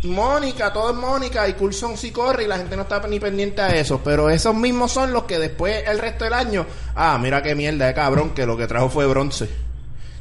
[0.03, 3.61] Mónica, todo es Mónica y Coulson sí corre y la gente no está ni pendiente
[3.61, 7.41] a eso, pero esos mismos son los que después el resto del año, ah, mira
[7.41, 9.49] qué mierda de cabrón que lo que trajo fue bronce.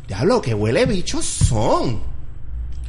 [0.07, 2.14] Diablo, que huele bichos son.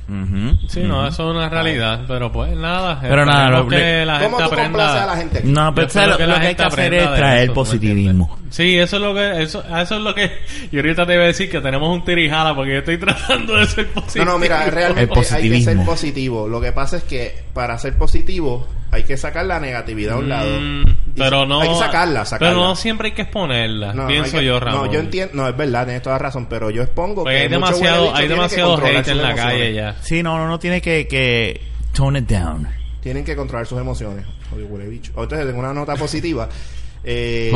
[0.07, 0.67] Ujú.
[0.67, 2.01] Sí, no, eso es una realidad.
[2.07, 2.99] Pero pues nada.
[3.01, 5.15] Pero nada, lo- que la ¿Cómo gente a la aprenda.
[5.17, 5.41] gente?
[5.43, 7.51] No, pero lo, que lo la que hay gente que hacer es traer eso, ¿tú
[7.51, 8.39] me positivismo.
[8.49, 10.31] Sí, eso es lo que eso, eso es lo que
[10.71, 13.65] yo ahorita te iba a decir que tenemos un tirijala porque yo estoy tratando de
[13.65, 14.25] ser positivo.
[14.25, 15.85] No, no, mira, El realmente hay que ser positivismo.
[15.85, 16.47] positivo.
[16.47, 20.29] Lo que pasa es que para ser positivo hay que sacar la negatividad a un
[20.29, 20.59] lado.
[20.59, 22.53] Mm, pero no Hay que sacarla, sacarla.
[22.53, 24.87] Pero no siempre hay que exponerla, No, pienso hay que- yo, Ramón.
[24.87, 25.33] No, yo entiendo.
[25.35, 26.47] No, es verdad, tienes toda razón.
[26.49, 29.35] Pero yo expongo Porque que hay demasiado, hay demasiado hate en la emociones.
[29.53, 29.95] calle ya.
[30.01, 31.61] Sí, no, no, no tiene que, que
[31.93, 32.67] tone it down.
[33.01, 34.25] Tienen que controlar sus emociones.
[34.55, 35.11] Oye, huele bicho.
[35.15, 36.49] Entonces, tengo una nota positiva.
[37.07, 37.51] Eh,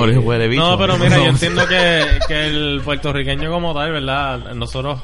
[0.48, 0.62] bicho.
[0.62, 4.54] No, pero mira, yo entiendo que, que el puertorriqueño como tal, ¿verdad?
[4.54, 5.00] Nosotros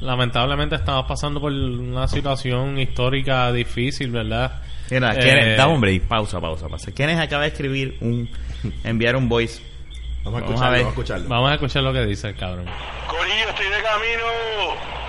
[0.00, 4.60] lamentablemente estamos pasando por una situación histórica difícil, ¿verdad?
[5.00, 6.92] Mira, Eh, da un break, pausa, pausa, pausa.
[6.92, 8.28] Kenneth acaba de escribir un,
[8.84, 9.60] enviar un voice.
[10.24, 10.78] Vamos a Vamos escucharlo, a ver.
[10.82, 11.28] vamos a escucharlo.
[11.28, 12.66] Vamos a escuchar lo que dice el cabrón.
[13.08, 14.22] Corillo, estoy de camino.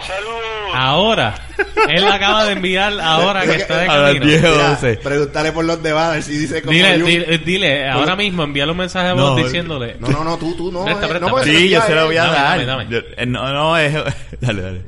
[0.01, 0.41] Saludos.
[0.75, 1.35] Ahora,
[1.89, 4.25] él acaba de enviar ahora que está de A las camino.
[4.25, 4.41] 10.
[4.41, 4.95] Mira, 11.
[4.97, 8.71] pregúntale por los de a ver si dice como Dile, dile, dile, ahora mismo envíale
[8.71, 9.95] un mensaje de voz No, diciéndole.
[9.99, 10.83] No, no, no, tú, tú, no.
[10.83, 11.43] Presta, eh, presta, no.
[11.43, 12.65] Sí, yo se lo voy a Dame, dar.
[12.65, 12.87] dame, dame.
[12.89, 13.93] Yo- eh, no, no, es...
[14.41, 14.81] Dale, dale.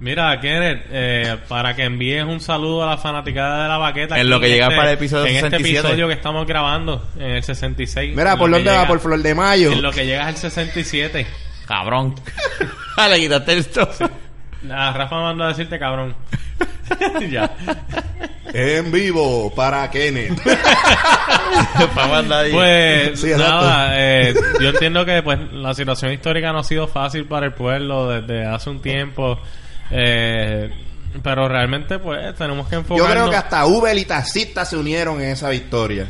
[0.00, 4.20] Mira, Kenneth, eh, para que envíes un saludo a la fanaticada de la baqueta.
[4.20, 5.56] En lo que llega para el episodio En 67.
[5.56, 8.14] este episodio que estamos grabando, en el 66.
[8.16, 8.86] Mira, en ¿por dónde va?
[8.86, 9.72] Por Flor de Mayo.
[9.72, 11.26] En lo que llegas al 67.
[11.66, 12.14] Cabrón.
[13.10, 14.10] Le quitaste el trozo.
[14.70, 16.14] Ah, Rafa mandó a decirte cabrón.
[17.30, 17.50] ya.
[18.52, 20.40] En vivo para Kenneth.
[21.94, 22.52] Para mandar ahí.
[22.52, 27.24] Pues Sí, nada, eh, yo entiendo que pues la situación histórica no ha sido fácil
[27.26, 29.38] para el pueblo desde hace un tiempo.
[29.90, 30.70] Eh,
[31.22, 33.12] pero realmente pues tenemos que Yo enfocarnos.
[33.12, 36.06] creo que hasta Uber y taxistas se unieron en esa victoria.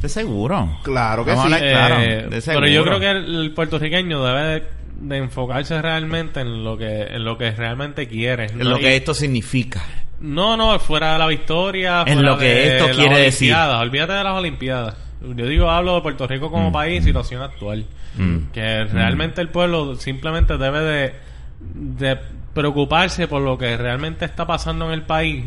[0.00, 0.78] ¿De seguro?
[0.82, 1.58] Claro que Vamos sí.
[1.58, 2.68] claro, Eh, de pero seguro.
[2.68, 4.62] yo creo que el, el puertorriqueño debe de,
[5.00, 8.46] de enfocarse realmente en lo que en lo que realmente quiere.
[8.46, 8.64] En ¿no?
[8.70, 9.82] lo Y- que esto significa.
[10.20, 12.00] No, no, fuera de la victoria.
[12.06, 13.52] En fuera lo que de esto las quiere decir.
[13.52, 13.82] Olimpiadas.
[13.82, 14.96] Olvídate de las Olimpiadas.
[15.34, 16.72] Yo digo, hablo de Puerto Rico como Mm.
[16.72, 17.84] país, situación actual.
[18.16, 18.36] Mm.
[18.52, 21.14] Que realmente el pueblo simplemente debe de,
[21.60, 22.18] de
[22.56, 25.44] preocuparse por lo que realmente está pasando en el país,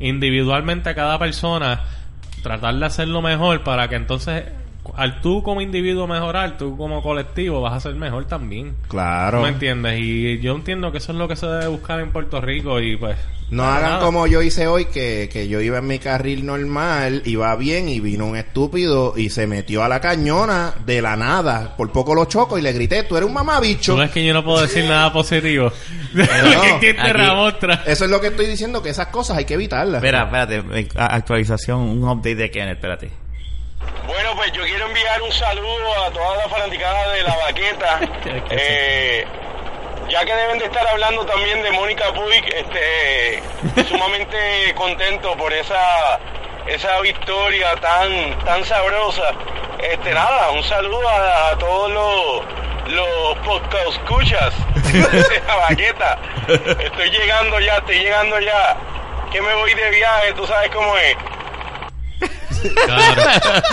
[0.00, 1.82] individualmente cada persona,
[2.42, 4.44] tratar de hacerlo mejor para que entonces
[4.96, 8.74] al tú como individuo mejorar, tú como colectivo vas a ser mejor también.
[8.88, 9.42] Claro.
[9.42, 9.98] ¿Me entiendes?
[10.00, 12.96] Y yo entiendo que eso es lo que se debe buscar en Puerto Rico y
[12.96, 13.16] pues...
[13.50, 14.04] No nada, hagan nada.
[14.04, 17.98] como yo hice hoy, que, que yo iba en mi carril normal, iba bien y
[17.98, 21.74] vino un estúpido y se metió a la cañona de la nada.
[21.74, 23.94] Por poco lo choco y le grité, tú eres un mamabicho.
[23.94, 25.72] Tú ves que yo no puedo decir nada positivo.
[26.14, 27.48] no.
[27.86, 30.02] Eso es lo que estoy diciendo, que esas cosas hay que evitarlas.
[30.02, 30.88] Espera, espérate.
[30.94, 33.27] Actualización, un update de Kenneth, espérate.
[34.06, 38.00] Bueno, pues yo quiero enviar un saludo a toda la fanaticada de la baqueta.
[38.22, 39.26] Que- que Eh,
[40.08, 43.42] ya que deben de estar hablando también de Mónica Puig, este,
[43.88, 46.18] sumamente contento por esa
[46.66, 49.32] esa victoria tan tan sabrosa.
[49.80, 54.54] Este nada, un saludo a, a todos los los podcast escuchas
[54.92, 56.18] de la baqueta.
[56.82, 58.76] Estoy llegando ya, estoy llegando ya.
[59.30, 61.14] Que me voy de viaje, tú sabes cómo es.
[62.86, 63.22] Claro.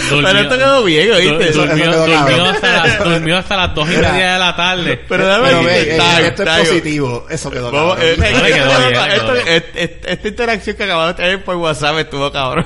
[0.10, 1.52] Pero esto quedó bien, ¿oíste?
[1.52, 2.48] Du- Durmió, Eso quedó durmió cabrón.
[2.48, 5.00] hasta las, durmió hasta las dos y media de la tarde.
[5.08, 7.26] Pero dame Pero ve, eh, esto es positivo.
[7.30, 7.98] Eso quedó cabrón.
[8.02, 12.66] eh, eh, No bien, esto- Esta interacción que acabamos de tener por WhatsApp estuvo cabrón.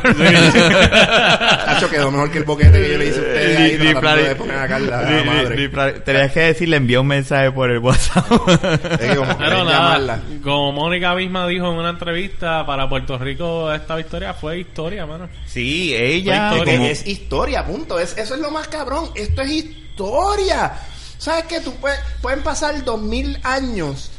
[1.66, 4.24] Tacho, quedó mejor que el boquete que yo le hice a ustedes ahí Ni- tratando
[4.24, 5.56] de poner a Carla, ni- la ni- madre.
[5.58, 8.26] ni plane- Tenías que decirle, envió un mensaje por el WhatsApp.
[8.30, 10.20] Es que como Pero querer nada, llamarla.
[10.44, 15.30] como Mónica misma dijo en una entrevista, para Puerto Rico esta victoria fue historia, mano.
[15.46, 16.09] sí, ella.
[16.18, 18.00] Es que como- es historia, punto.
[18.00, 19.10] Es, eso es lo más cabrón.
[19.16, 20.74] Esto es historia.
[21.18, 21.60] ¿Sabes qué?
[21.62, 24.12] Tú puedes, pueden pasar dos mil años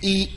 [0.00, 0.30] y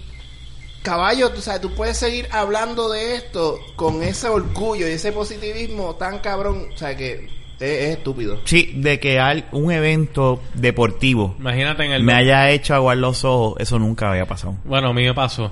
[0.84, 5.96] caballo, tú sabes, tú puedes seguir hablando de esto con ese orgullo y ese positivismo
[5.96, 6.68] tan cabrón.
[6.74, 7.14] O sea que
[7.60, 8.40] es, es estúpido.
[8.46, 12.04] Sí, de que hay un evento deportivo Imagínate en el...
[12.04, 14.56] me haya hecho aguar los ojos, eso nunca había pasado.
[14.66, 15.52] Bueno, a mí me pasó.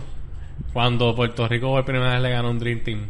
[0.74, 3.08] Cuando Puerto Rico por primera vez le ganó un Dream Team.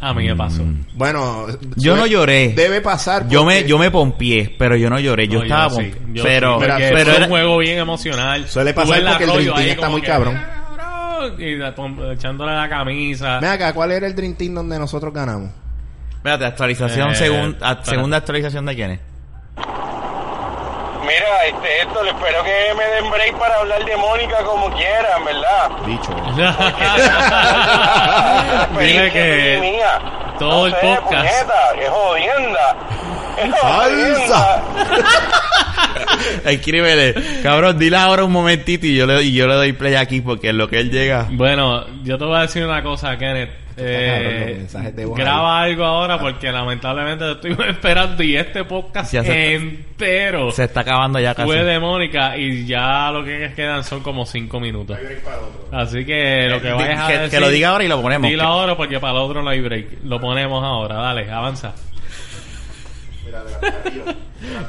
[0.00, 0.62] A mí me pasó.
[0.94, 1.46] Bueno,
[1.76, 2.52] Yo no lloré.
[2.54, 3.28] Debe pasar.
[3.28, 5.26] Yo me, porque yo me pompié, pero yo no lloré.
[5.26, 5.92] Yo No, estaba sí.
[6.12, 8.48] Yo pero, sí, porque pero fue era- un juego bien emocional.
[8.48, 10.34] Suele pasar el porque el arroyo Dream Team ahí está como muy que, cabrón.
[10.34, 13.40] cabrón, Y la pom- echándole la camisa.
[13.40, 15.50] Ven acá, ¿cuál era el Dream Team donde nosotros ganamos?
[16.14, 17.84] Espérate, actualización, Eh, segun- a- espera.
[17.84, 19.00] segunda actualización de quién es.
[21.08, 25.24] Mira, este, esto, le espero que me den break para hablar de Mónica como quieran,
[25.24, 25.70] ¿verdad?
[25.86, 26.14] Bicho.
[28.78, 29.98] Dile que mía.
[30.38, 31.06] todo el sé, podcast.
[31.06, 32.76] puñeta, es jodienda.
[33.38, 34.62] Es jodienda.
[36.50, 40.20] Escríbele, cabrón, dile ahora un momentito y yo le, y yo le doy play aquí
[40.20, 41.26] porque en lo que él llega.
[41.30, 43.48] Bueno, yo te voy a decir una cosa, Kenneth.
[43.80, 49.54] Eh, de graba algo ahora porque lamentablemente te estoy esperando y este podcast Ya se-
[49.54, 51.46] entero Se está acabando ya casi.
[51.46, 54.98] fue de Mónica y ya lo que quedan son como cinco minutos.
[55.72, 57.30] Así que lo que Di- vayas a que- decir...
[57.30, 58.28] que lo diga ahora y lo ponemos.
[58.28, 60.04] Dilo Que- ahora porque para el otro no hay break.
[60.04, 60.96] Lo ponemos ahora.
[60.96, 61.72] Dale, avanza.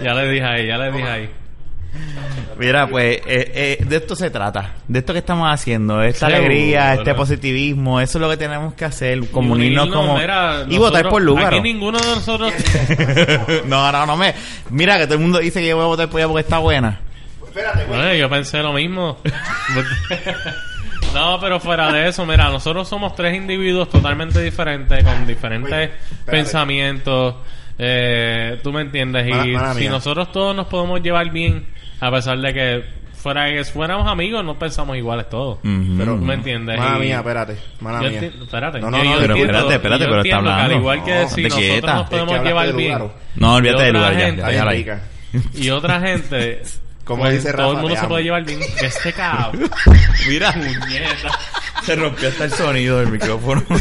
[0.02, 1.30] Ya le dije ahí, ya le dije ahí.
[2.58, 4.76] Mira, pues eh, eh, de esto se trata.
[4.88, 6.02] De esto que estamos haciendo.
[6.04, 6.46] Esta Seguro.
[6.46, 8.02] alegría, este positivismo.
[8.02, 9.30] Eso es lo que tenemos que hacer.
[9.30, 10.18] Comunirnos Y unirnos, como...
[10.20, 11.58] mira, y votar por Lúgaro.
[11.58, 12.52] Aquí ninguno de nosotros...
[13.68, 14.34] no, no, no me...
[14.70, 16.58] Mira que todo el mundo dice que yo voy a votar por ella porque está
[16.60, 17.00] buena.
[17.48, 18.00] Espérate, güey.
[18.00, 19.18] Bueno, yo pensé lo mismo.
[21.14, 25.92] no, pero fuera de eso, mira, nosotros somos tres individuos totalmente diferentes, con diferentes Oye,
[26.26, 27.36] pensamientos.
[27.78, 29.26] Eh, Tú me entiendes.
[29.28, 29.90] Y Mala- mala si mía.
[29.92, 31.66] nosotros todos nos podemos llevar bien,
[32.00, 32.84] a pesar de que
[33.14, 35.60] fuera que fuéramos amigos, no pensamos iguales todos.
[35.62, 36.78] Pero- ¿Tú me entiendes?
[36.78, 37.58] Mala Y- mía, espérate.
[37.82, 38.22] Mala mía.
[38.42, 39.42] espérate, No, no, no, yo pero entiendo-
[39.72, 40.64] espérate, espérate, yo pero está hablando.
[40.64, 41.94] Al igual que No, si nosotros quieta.
[41.94, 43.12] nos Es que podemos llevar bien.
[43.36, 44.26] No, olvídate y de otra lugar ya.
[44.26, 44.78] gente- ya, Ahí déjalo ahí.
[44.80, 45.02] pica.
[45.54, 46.62] Y otra gente,
[47.10, 48.60] Como pues, dice todo el Rafa, mundo se puede llevar bien.
[48.82, 49.70] Este cabrón.
[50.28, 51.40] Mira, Puñeta.
[51.84, 53.64] se rompió hasta el sonido del micrófono.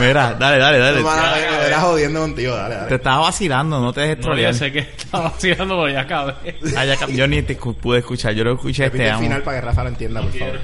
[0.00, 0.98] Mira, dale, dale, dale.
[0.98, 2.94] No, mala mía, me era jodiendo contigo, dale, Te dale.
[2.96, 4.54] estaba vacilando, no te dejes No, yo trolear.
[4.54, 6.34] sé que estaba vacilando, pero ya acabé.
[6.76, 9.22] Ah, ya cam- yo ni te pude escuchar, yo lo escuché Repite este el amo.
[9.22, 10.60] final para que Rafa lo entienda, por favor.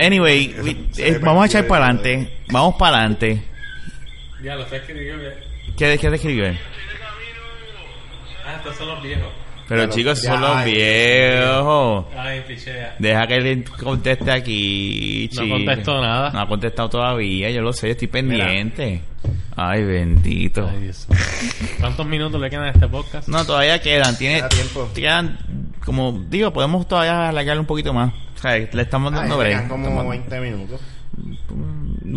[0.00, 2.38] Anyway, we- eh, vamos a echar para adelante.
[2.48, 3.42] Vamos para adelante.
[4.42, 5.34] Ya lo sé escribió que...
[5.76, 6.46] ¿Qué, ¿Qué te escribió?
[8.46, 9.28] Ah, estos son los viejos.
[9.68, 12.04] Pero chicos, ya, son los ay, viejos.
[12.16, 12.94] Ay, pichea.
[13.00, 15.54] Deja que le conteste aquí, No chico.
[15.56, 16.30] contestó nada.
[16.30, 19.02] No ha contestado todavía, yo lo sé, estoy pendiente.
[19.56, 20.68] Ay, bendito.
[20.72, 21.08] Ay, Dios.
[21.80, 23.26] ¿Cuántos minutos le quedan a este podcast?
[23.28, 24.88] No, todavía quedan, tiene, Queda tiempo.
[24.94, 25.38] quedan,
[25.84, 28.12] como digo, podemos todavía alargarle un poquito más.
[28.36, 29.52] O sea, le estamos dando break.
[29.56, 30.80] quedan como Estamos- 20 minutos.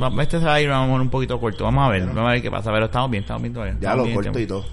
[0.01, 1.63] Va- Este se va a ir vamos, un poquito corto.
[1.63, 2.71] Vamos a ver, vamos a ver qué pasa.
[2.71, 3.73] Pero estamos bien, estamos bien todavía.
[3.73, 4.65] Ya Estamos lo bien, corto estamos- y todo.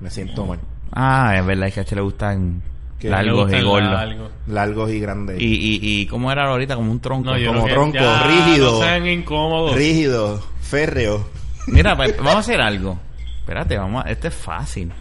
[0.00, 0.58] Me siento mal.
[0.92, 2.62] Ah, es verdad, es que a este le gustan
[2.98, 3.90] Que Largos y gordos.
[3.92, 4.30] largos.
[4.46, 5.40] Largos y grandes.
[5.40, 6.74] Y, y, y ¿cómo era ahorita?
[6.76, 7.30] Como un tronco.
[7.36, 8.72] No, Como tronco, ya rígido.
[8.72, 9.74] No sean incómodos.
[9.74, 11.26] Rígido, férreo.
[11.66, 12.98] Mira, pues, vamos a hacer algo.
[13.40, 14.10] Espérate, vamos a...
[14.10, 14.92] Este es fácil.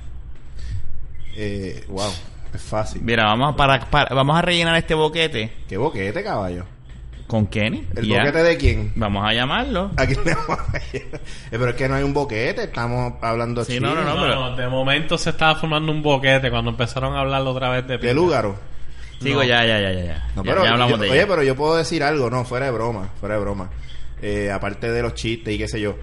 [1.36, 2.12] Eh, wow,
[2.54, 3.02] es fácil.
[3.02, 6.66] Mira, vamos a, para, para- vamos a rellenar este boquete ¿Qué boquete, caballo?
[7.30, 7.86] Con Kenny.
[7.96, 8.92] ¿El boquete de quién?
[8.96, 9.92] Vamos a llamarlo.
[9.98, 11.06] Aquí le vamos a- Eh,
[11.52, 13.94] Pero es que no hay un boquete, estamos hablando Sí, chino.
[13.94, 17.20] no, no, No, pero- no, de momento se estaba formando un boquete cuando empezaron a
[17.20, 18.14] hablar otra vez de ¿De.
[18.16, 18.58] Lúgaro?
[19.22, 20.04] Sigo, ya, ya, ya, ya.
[20.04, 21.28] Ya, No, Ya- pero ya hablamos yo- de Oye, ella.
[21.28, 23.70] pero yo puedo decir algo, no, fuera de broma, fuera de broma.
[24.24, 25.96] Eh, aparte de los chistes y qué sé yo.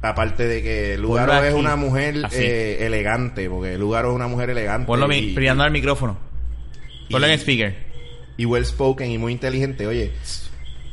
[0.00, 4.28] Aparte de que Lugaro Ponlo es aquí, una mujer eh, elegante, porque Lugaro es una
[4.28, 4.86] mujer elegante.
[4.86, 6.16] Ponlo y, mi- brillando al micrófono.
[7.10, 7.76] Ponlo y- en speaker.
[8.38, 9.86] y well spoken y muy inteligente.
[9.86, 10.12] Oye,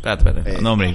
[0.03, 0.57] Espérate, espérate.
[0.57, 0.93] Eh, no, hombre.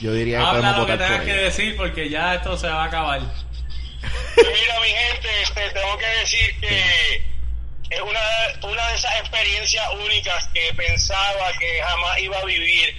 [0.00, 1.42] yo diría que Habla podemos lo que votar tengas por que ella.
[1.42, 3.20] decir porque ya esto se va a acabar.
[3.20, 7.22] Mira, mi gente, este, tengo que decir que
[7.90, 8.20] es una,
[8.70, 12.94] una de esas experiencias únicas que pensaba que jamás iba a vivir.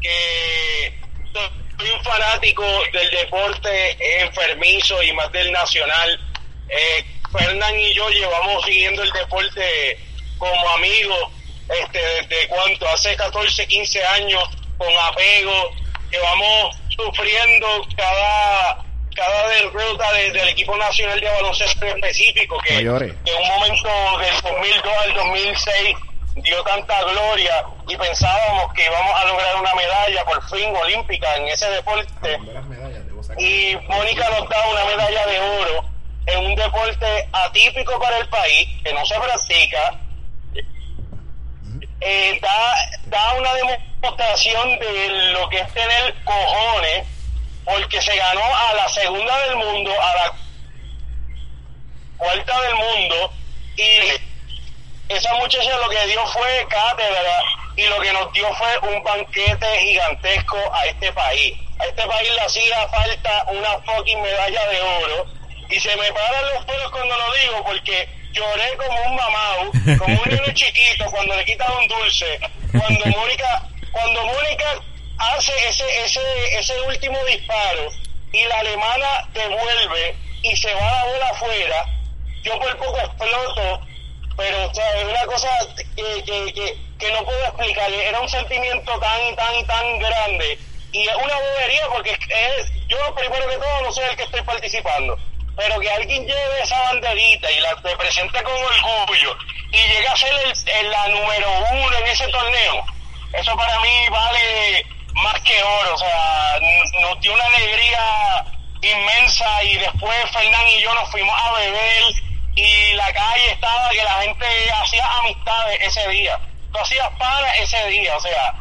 [0.00, 1.00] Que
[1.32, 6.20] soy un fanático del deporte enfermizo y más del nacional.
[6.68, 9.98] Eh, Fernán y yo llevamos siguiendo el deporte
[10.38, 11.32] como amigos
[11.70, 14.42] este, desde cuánto, hace 14, 15 años,
[14.80, 15.70] con apego,
[16.10, 17.66] que vamos sufriendo
[17.96, 18.78] cada
[19.14, 23.12] cada derrota de- del equipo nacional de baloncesto en específico que, No llores.
[23.24, 25.96] que en un momento del 2002 al 2006
[26.36, 31.48] dio tanta gloria y pensábamos que íbamos a lograr una medalla por fin olímpica en
[31.48, 32.38] ese deporte
[33.38, 35.84] y Mónica nos da una medalla de oro
[36.26, 39.98] en un deporte atípico para el país que no se practica
[42.00, 42.76] eh, da,
[43.06, 47.06] da una demostración de lo que es tener cojones
[47.64, 50.32] porque se ganó a la segunda del mundo a la
[52.16, 53.32] cuarta del mundo
[53.76, 57.42] y esa muchacha lo que dio fue cátedra
[57.76, 61.58] y lo que nos dio fue un banquete gigantesco a este país.
[61.80, 65.26] A este país le hacía falta una fucking medalla de oro
[65.68, 70.22] y se me paran los pelos cuando lo digo porque lloré como un mamau, como
[70.22, 72.38] un niño chiquito cuando le quitan un dulce,
[72.72, 74.82] cuando Mónica, cuando Mónica
[75.18, 76.20] hace ese, ese,
[76.58, 77.88] ese último disparo
[78.32, 81.86] y la alemana devuelve y se va la bola afuera,
[82.42, 83.80] yo por poco exploto,
[84.36, 85.48] pero o sea, es una cosa
[85.96, 90.58] que, que, que, que no puedo explicar, era un sentimiento tan, tan, tan grande
[90.92, 94.42] y es una bobería porque es, yo primero que todo no soy el que estoy
[94.42, 95.18] participando,
[95.60, 99.36] pero que alguien lleve esa banderita y la te presente con orgullo
[99.70, 102.82] y llegue a ser el, la número uno en ese torneo,
[103.34, 106.58] eso para mí vale más que oro, o sea,
[107.02, 108.46] nos dio una alegría
[108.80, 112.04] inmensa y después Fernán y yo nos fuimos a beber
[112.54, 114.46] y la calle estaba que la gente
[114.82, 116.40] hacía amistades ese día,
[116.72, 118.54] tú hacías panas ese día, o sea,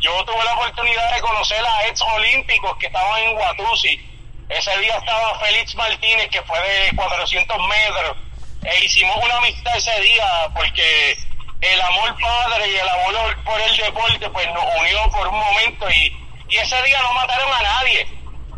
[0.00, 4.17] yo tuve la oportunidad de conocer a ex olímpicos que estaban en Watusi.
[4.48, 8.16] Ese día estaba Félix Martínez, que fue de 400 metros.
[8.64, 11.16] E hicimos una amistad ese día porque
[11.60, 15.88] el amor padre y el amor por el deporte pues nos unió por un momento
[15.90, 16.16] y,
[16.48, 18.06] y ese día no mataron a nadie.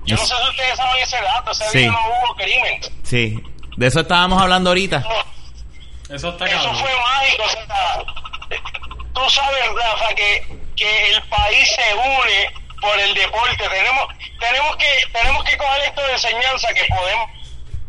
[0.07, 1.79] Yo no sé si ustedes saben ese dato, ese Sí.
[1.81, 2.81] día no hubo crimen.
[3.05, 3.39] Sí.
[3.77, 5.01] De eso estábamos hablando ahorita.
[5.01, 6.77] No, Eso está Eso cabrón.
[6.77, 7.43] fue mágico.
[7.45, 8.03] O sea,
[9.15, 13.69] tú sabes, Rafa, que, que el país se une por el deporte.
[13.69, 14.09] Tenemos,
[14.39, 17.31] tenemos que, tenemos que coger esto de enseñanza que podemos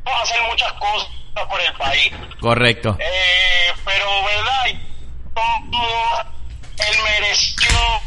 [0.05, 1.09] hacer muchas cosas
[1.49, 2.11] por el país.
[2.39, 2.97] Correcto.
[2.99, 4.79] Eh, pero, ¿verdad?
[5.33, 6.25] Todo
[6.77, 8.01] el merecido,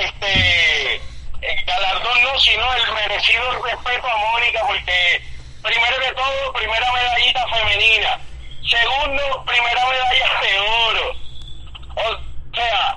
[0.00, 5.22] este, el galardón no, sino el merecido respeto a Mónica, porque
[5.62, 8.18] primero que todo, primera medallita femenina.
[8.68, 11.12] Segundo, primera medalla de oro.
[11.94, 12.96] O sea,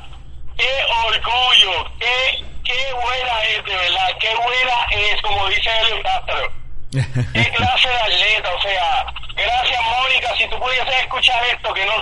[0.57, 6.51] qué orgullo, qué, qué buena es, de verdad, qué buena es, como dice Elio Castro.
[7.34, 11.95] Qué clase de atleta, o sea, gracias Mónica, si tú pudieses escuchar esto, que no,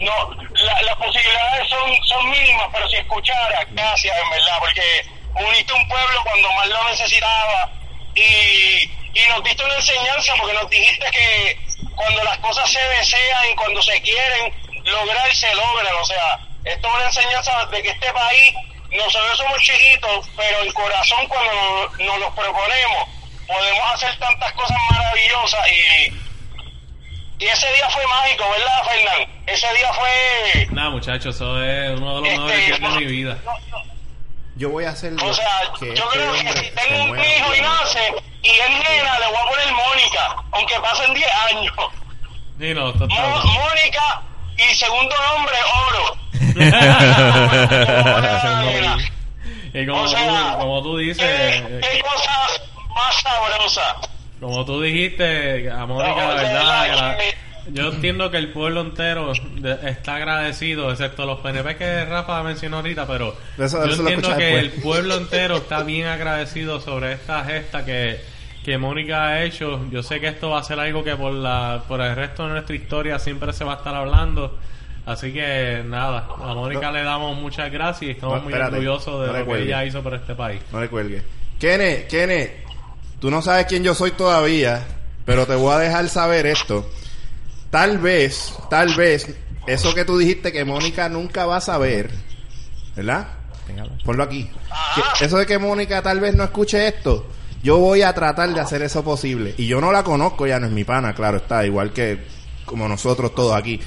[0.00, 5.72] no, la- las posibilidades son, son mínimas, pero si escuchara, gracias en verdad, porque uniste
[5.74, 7.68] un pueblo cuando más lo necesitaba
[8.14, 11.58] y, y nos diste una enseñanza porque nos dijiste que
[11.94, 14.54] cuando las cosas se desean y cuando se quieren
[14.84, 18.54] lograr, se logran, o sea, esto es una enseñanza de que este país,
[18.96, 23.08] nosotros somos chiquitos, pero en corazón cuando nos, nos los proponemos,
[23.46, 29.42] podemos hacer tantas cosas maravillosas y, y ese día fue mágico, ¿verdad, Fernán?
[29.46, 30.66] Ese día fue...
[30.70, 33.38] Nada, muchachos, eso es uno de los este, mejores días de mi vida.
[33.44, 33.84] no- no-
[34.56, 37.36] Yo voy a hacer o sea, que yo este creo que si tengo un muera.
[37.36, 41.74] hijo y nace y es nena, le voy a poner Mónica, aunque pasen 10 años.
[42.58, 42.92] Sí, no.
[42.92, 44.22] Mónica
[44.70, 45.54] y segundo nombre,
[45.88, 46.04] oro.
[49.72, 52.32] Y como, O sea, tú, como tú dices, ¿Qué, eh, qué cosa
[52.92, 53.96] más sabrosa.
[54.40, 58.80] como tú dijiste, a Mónica, No, la verdad, que- la- yo entiendo que el pueblo
[58.80, 59.30] entero
[59.84, 64.44] está agradecido, excepto los PNP que Rafa mencionó ahorita, pero Eso- yo eso entiendo que
[64.44, 64.64] después.
[64.64, 68.20] el pueblo entero está bien agradecido sobre esta gesta que,
[68.64, 69.80] que Mónica ha hecho.
[69.90, 72.52] Yo sé que esto va a ser algo que por, la, por el resto de
[72.52, 74.58] nuestra historia siempre se va a estar hablando.
[75.06, 76.92] Así que nada, a Mónica No.
[76.92, 80.02] le damos muchas gracias y estamos No, muy orgullosos de no lo que ella hizo
[80.02, 80.60] por este país.
[80.72, 81.22] No le cuelgue.
[81.58, 82.64] Kene, Kene,
[83.18, 84.86] tú no sabes quién yo soy todavía,
[85.24, 86.88] pero te voy a dejar saber esto.
[87.70, 89.34] Tal vez, tal vez,
[89.66, 92.10] eso que tú dijiste que Mónica nunca va a saber,
[92.94, 93.28] ¿verdad?
[94.04, 94.50] Ponlo aquí.
[95.18, 97.26] Que- eso de que Mónica tal vez no escuche esto,
[97.62, 99.54] yo voy a tratar de hacer eso posible.
[99.56, 102.24] Y yo no la conozco, ya no es mi pana, claro está, igual que
[102.64, 103.80] como nosotros todos aquí.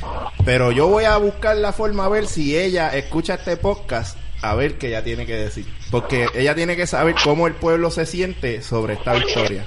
[0.46, 4.56] Pero yo voy a buscar la forma a ver si ella escucha este podcast, a
[4.56, 5.66] ver qué ella tiene que decir.
[5.90, 9.66] Porque ella tiene que saber cómo el pueblo se siente sobre esta victoria.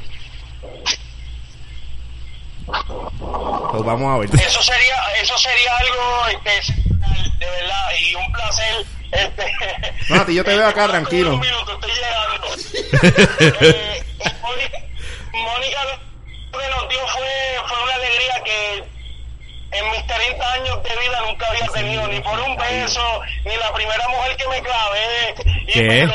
[2.66, 4.30] Pues vamos a ver.
[4.34, 6.85] Eso sería, eso sería algo este,
[7.38, 8.86] de verdad y un placer.
[9.12, 9.54] Este,
[10.08, 11.34] No, a ti yo te veo acá, tranquilo.
[11.34, 12.46] Un minuto, estoy llegando.
[13.60, 14.02] Eh,
[15.32, 18.84] Mónica, lo que nos dio fue, fue una alegría que
[19.72, 23.72] en mis 30 años de vida nunca había tenido, ni por un beso, ni la
[23.74, 25.34] primera mujer que me clavé,
[25.66, 26.08] y ¿Qué?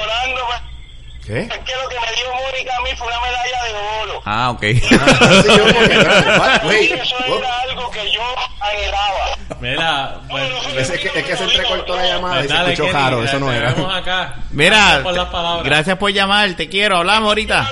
[1.32, 1.54] Pues, ¿Qué?
[1.56, 4.22] es que lo que me dio Mónica a mí fue una medalla de oro.
[4.26, 4.64] Ah, ok.
[4.64, 6.66] Ah, sí, yo como que, what?
[6.66, 8.22] Wait, eso era algo que yo
[8.60, 9.38] anhelaba.
[9.60, 10.44] Mira, pues,
[10.78, 13.24] Es, es que, es que se entrecortó la llamada y pues se dale, escuchó raro,
[13.24, 13.70] eso no era.
[13.98, 14.36] acá.
[14.52, 15.66] Mira, Gracias por las palabras.
[15.66, 17.70] gracias por llamar, te quiero, hablamos ahorita.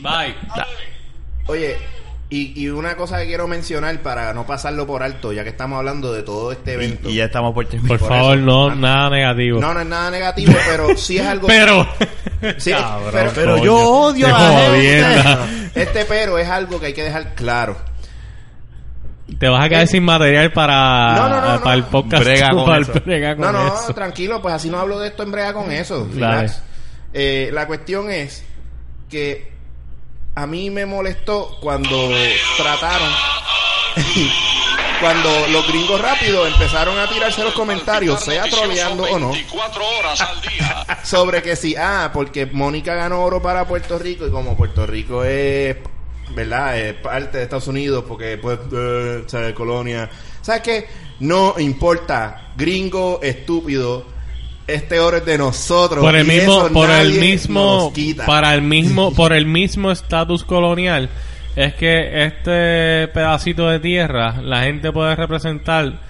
[0.00, 0.34] Bye.
[1.46, 1.78] Oye,
[2.30, 5.78] y, y una cosa que quiero mencionar para no pasarlo por alto, ya que estamos
[5.78, 7.08] hablando de todo este evento.
[7.08, 7.98] Y ya estamos por terminar.
[7.98, 8.46] Por Por favor, eso.
[8.46, 8.74] no, Ah.
[8.74, 9.60] nada negativo.
[9.60, 11.46] No, no es nada negativo, pero sí es algo...
[11.46, 11.86] pero,
[12.58, 15.80] Sí, Cabrón, pero- yo odio a la gente.
[15.80, 17.76] Este pero es algo que hay que dejar claro.
[19.38, 22.24] Te vas a quedar sin material para, No, no, no, para el podcast.
[22.24, 22.92] Brega con para el eso.
[23.04, 23.94] brega con No, no, eso.
[23.94, 26.06] tranquilo, pues así no hablo de esto en brega con eso.
[26.12, 26.62] Relax.
[27.14, 28.44] Eh, la cuestión es
[29.08, 29.53] que
[30.34, 32.10] a mí me molestó cuando
[32.56, 33.08] trataron,
[35.00, 40.20] cuando los gringos rápidos empezaron a tirarse los comentarios, sea troleando o no, 24 horas
[40.20, 40.86] al día.
[41.04, 45.22] sobre que si, ah, porque Mónica ganó oro para Puerto Rico y como Puerto Rico
[45.22, 45.76] es,
[46.34, 46.78] ¿verdad?
[46.78, 49.54] Es parte de Estados Unidos porque, pues, eh, ¿sabes?
[49.54, 50.10] Colonia.
[50.42, 50.88] ¿Sabes qué?
[51.20, 54.04] No importa, gringo estúpido,
[54.66, 56.02] este oro es de nosotros.
[56.02, 57.92] por el mismo por el mismo
[58.26, 61.08] para el mismo por el mismo estatus colonial
[61.56, 66.00] es que este pedacito de tierra la gente puede representar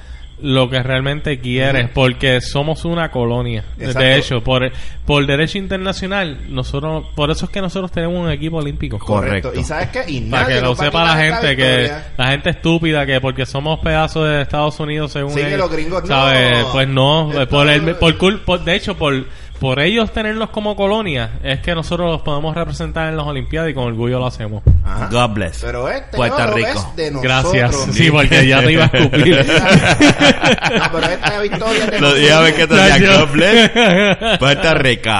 [0.42, 3.98] lo que realmente quiere porque somos una colonia Exacto.
[4.00, 4.70] de hecho por
[5.06, 9.48] por derecho internacional nosotros por eso es que nosotros tenemos un equipo olímpico Correcto.
[9.50, 9.60] Correcto.
[9.60, 10.04] ¿Y sabes qué?
[10.08, 14.28] Y para que lo sepa la gente que la gente estúpida que porque somos pedazos
[14.28, 16.08] de Estados Unidos según Sí, que los gringos no.
[16.08, 16.64] ¿sabes?
[16.72, 19.26] pues no Esto- por el por, cul- por- de hecho por
[19.64, 23.74] por ellos tenerlos como colonia es que nosotros los podemos representar en las olimpiadas y
[23.74, 25.08] con orgullo lo hacemos Ajá.
[25.10, 25.58] God bless.
[25.62, 26.68] Pero este Puerto Rico.
[26.68, 27.52] es de nosotros.
[27.52, 32.28] gracias sí porque ya te iba a escupir no, pero esta victoria de Lo nosotros.
[32.28, 33.20] ya ves que te decía.
[33.20, 34.38] God bless.
[34.38, 35.10] Puerto Rico.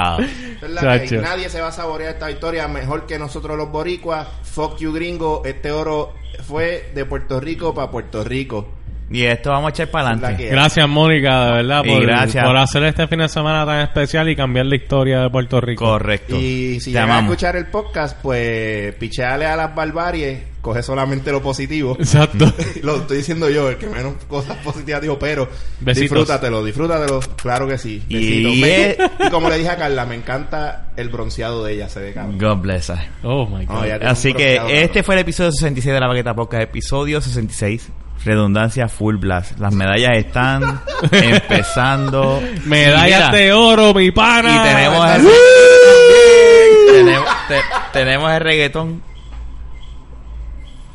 [0.61, 4.27] ¿Verdad que nadie se va a saborear esta victoria mejor que nosotros los boricuas.
[4.43, 5.41] Fuck you gringo.
[5.43, 6.13] Este oro
[6.47, 8.67] fue de Puerto Rico para Puerto Rico.
[9.07, 10.47] Y esto vamos a echar para adelante.
[10.49, 12.43] gracias Mónica de verdad por, gracias.
[12.43, 15.85] por hacer este fin de semana tan especial y cambiar la historia de Puerto Rico
[15.85, 16.35] Correcto.
[16.35, 21.31] Y si Te llegas a escuchar el podcast, pues picheale a las barbaries, coge solamente
[21.31, 21.95] lo positivo.
[21.99, 22.51] exacto
[22.81, 25.47] lo estoy diciendo yo, el que menos cosas positivas dijo, pero
[25.81, 26.01] Besitos.
[26.01, 28.01] disfrútatelo, disfrútatelo, claro que sí.
[28.09, 28.59] Y.
[28.59, 28.97] Me-
[29.29, 32.39] como le dije a Carla, me encanta el bronceado de ella, se ve cabrón.
[32.39, 32.97] God bless her.
[33.21, 37.21] oh my god Así que este fue el episodio 66 de la Baqueta Podcast, episodio
[37.21, 37.91] 66.
[38.23, 39.59] Redundancia full blast.
[39.59, 42.41] Las medallas están empezando.
[42.65, 45.27] medallas Mira, de oro mi pana Y tenemos el,
[46.91, 47.61] tenemos, te-
[47.93, 49.03] tenemos el reggaetón.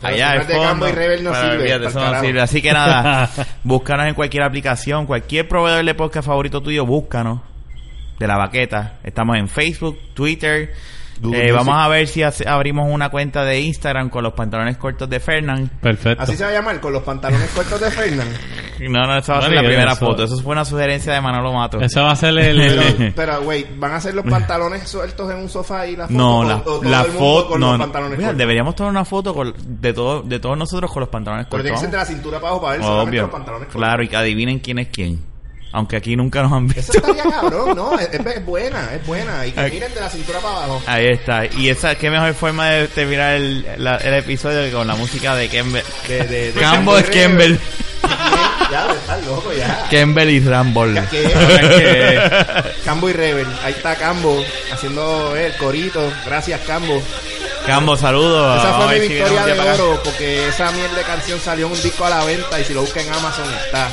[0.01, 0.89] Pero Allá si fondo.
[0.89, 2.41] Y Rebel no eso sirve.
[2.41, 3.29] Así que nada,
[3.65, 7.41] búscanos en cualquier aplicación, cualquier proveedor de podcast favorito tuyo, búscanos.
[8.19, 8.95] De la baqueta.
[9.05, 10.75] Estamos en Facebook, Twitter.
[11.23, 14.77] Google Eh, vamos a ver si hace- abrimos una cuenta de Instagram con los pantalones
[14.79, 15.69] cortos de Fernand.
[15.81, 18.29] perfecto Así se va a llamar, con los pantalones cortos de Fernan.
[18.81, 20.25] No, no, esa va a ser la primera eso- foto.
[20.25, 21.79] Eso fue una sugerencia de Manolo Mato.
[21.83, 22.59] Ese va a ser el...
[22.59, 26.07] el- Pero, pero, güey, ¿van a hacer los pantalones sueltos en un sofá y la
[26.07, 26.17] foto?
[26.19, 26.81] No, o- la, todo
[27.13, 27.49] foto.
[27.51, 27.85] con No, los no.
[27.85, 28.39] pantalones Mira, cortos?
[28.39, 29.53] deberíamos tomar una foto con-
[29.83, 32.07] de, todo, de todos nosotros con los pantalones Pero tiene que ser cortos.
[32.09, 33.23] de la cintura para abajo para ver Obvio.
[33.25, 33.83] los pantalones cortos.
[33.83, 35.30] Claro, y que adivinen quién es quién.
[35.73, 36.81] Aunque aquí nunca nos han visto.
[36.81, 37.97] Eso estaría cabrón, ¿no?
[37.99, 39.47] Es, buena, es buena.
[39.47, 40.83] Y que miren de la cintura para abajo.
[40.87, 41.47] Ahí está.
[41.47, 45.37] Y esa, qué mejor forma de terminar el, la- el episodio que con la música
[45.37, 45.85] de Kemble.
[46.09, 47.57] De, de, de Cambo es Kemble.
[48.73, 49.87] Ya, estás loco ya.
[49.91, 51.03] Kemble y Ramble.
[51.11, 52.21] ¿Qué?
[52.85, 53.47] Cambo y Rebel.
[53.63, 54.43] Ahí está Cambo
[54.73, 56.13] haciendo el corito.
[56.27, 57.01] Gracias, Cambo.
[57.67, 58.59] Cambo, saludos.
[58.59, 59.83] Esa Vamos a fue ver mi victoria de día para acá.
[59.85, 62.75] oro porque esa mierda de canción salió en un disco a la venta y si
[62.75, 63.89] lo busca en Amazon está.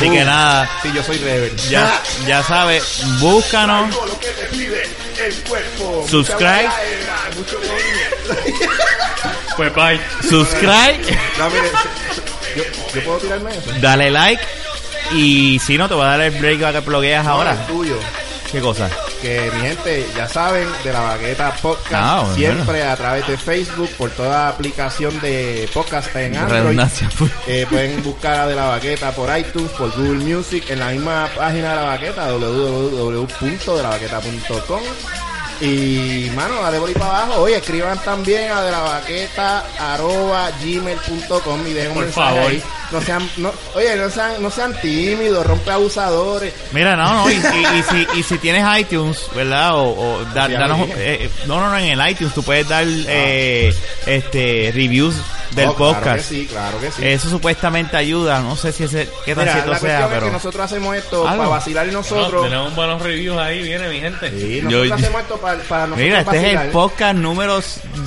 [0.00, 1.54] Así que nada, Sí, yo soy Rebel.
[1.68, 3.94] ya, ya sabes, búscanos.
[3.94, 4.82] Lo que te pide
[5.26, 6.06] el cuerpo.
[6.08, 6.70] Subscribe.
[9.56, 10.00] Pues bye.
[10.28, 11.00] Subscribe,
[11.38, 11.70] No, mire,
[12.56, 12.62] yo,
[12.94, 13.70] yo puedo tirarme eso.
[13.80, 14.42] dale like.
[15.12, 17.52] Y si no, te voy a dar el break para que blogueas No, ahora.
[17.52, 17.98] el tuyo.
[18.50, 18.88] ¿Qué cosa?
[19.20, 22.34] Que mi gente ya saben de la Bagueta Podcast Ah, bueno.
[22.36, 26.78] siempre a través de Facebook por toda aplicación de podcast en Android.
[27.46, 31.28] Eh, pueden buscar a de la Baqueta por iTunes por Google Music en la misma
[31.36, 35.29] página de la Baqueta www.delabaqueta.com
[35.60, 40.50] y mano dale por ahí para abajo oye escriban también a de la baqueta arroba
[40.62, 42.50] gmail.com y dejen un Por mensaje favor.
[42.50, 47.30] ahí no sean no, oye no sean no sean tímidos rompe abusadores Mira, no, no,
[47.30, 49.74] y, y- y si, y si tienes iTunes, ¿verdad?
[49.76, 51.24] O, o da- danos, dije.
[51.24, 53.72] eh, no, no, no, en el iTunes tú puedes dar eh,
[54.06, 55.14] este reviews
[55.54, 56.28] del Oh, claro que podcast.
[56.28, 59.70] sí claro que sí Eso supuestamente ayuda, no sé si ese, qué tan Mira, cierto
[59.72, 61.38] la sea, cuestión es pero que nosotros hacemos esto Algo.
[61.44, 64.30] para vacilar y No, nosotros tenemos buenos reviews ahí, viene mi gente.
[64.30, 66.66] Sí, nosotros Yo- hacemos esto para, para nosotros Mira, este es vacilar.
[66.66, 67.60] el podcast número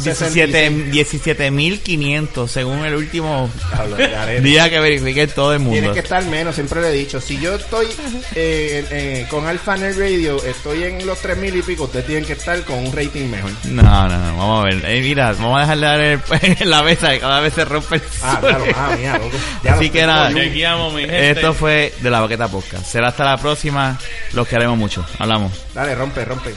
[0.03, 0.93] 17 66.
[0.93, 3.49] 17.500 según el último
[4.41, 5.93] día que verifique todo el Tiene mundo.
[5.93, 7.19] que estar menos, siempre le he dicho.
[7.21, 7.87] Si yo estoy
[8.35, 12.33] eh, eh, con Alpha Net Radio, estoy en los 3000 y pico, ustedes tienen que
[12.33, 13.51] estar con un rating mejor.
[13.65, 14.85] No, no, no, vamos a ver.
[14.85, 16.21] Eh, mira, vamos a dejarle dar el-
[16.59, 19.37] en la mesa que cada vez se rompe el Ah, claro, ah, mía, loco.
[19.63, 20.33] Ya Así que nada.
[20.33, 21.31] Chequeamos, mi gente.
[21.31, 22.85] esto fue de la Baqueta Podcast.
[22.85, 23.97] Será hasta la próxima.
[24.33, 25.05] Los queremos mucho.
[25.19, 25.51] Hablamos.
[25.73, 26.53] Dale, rompe, rompe.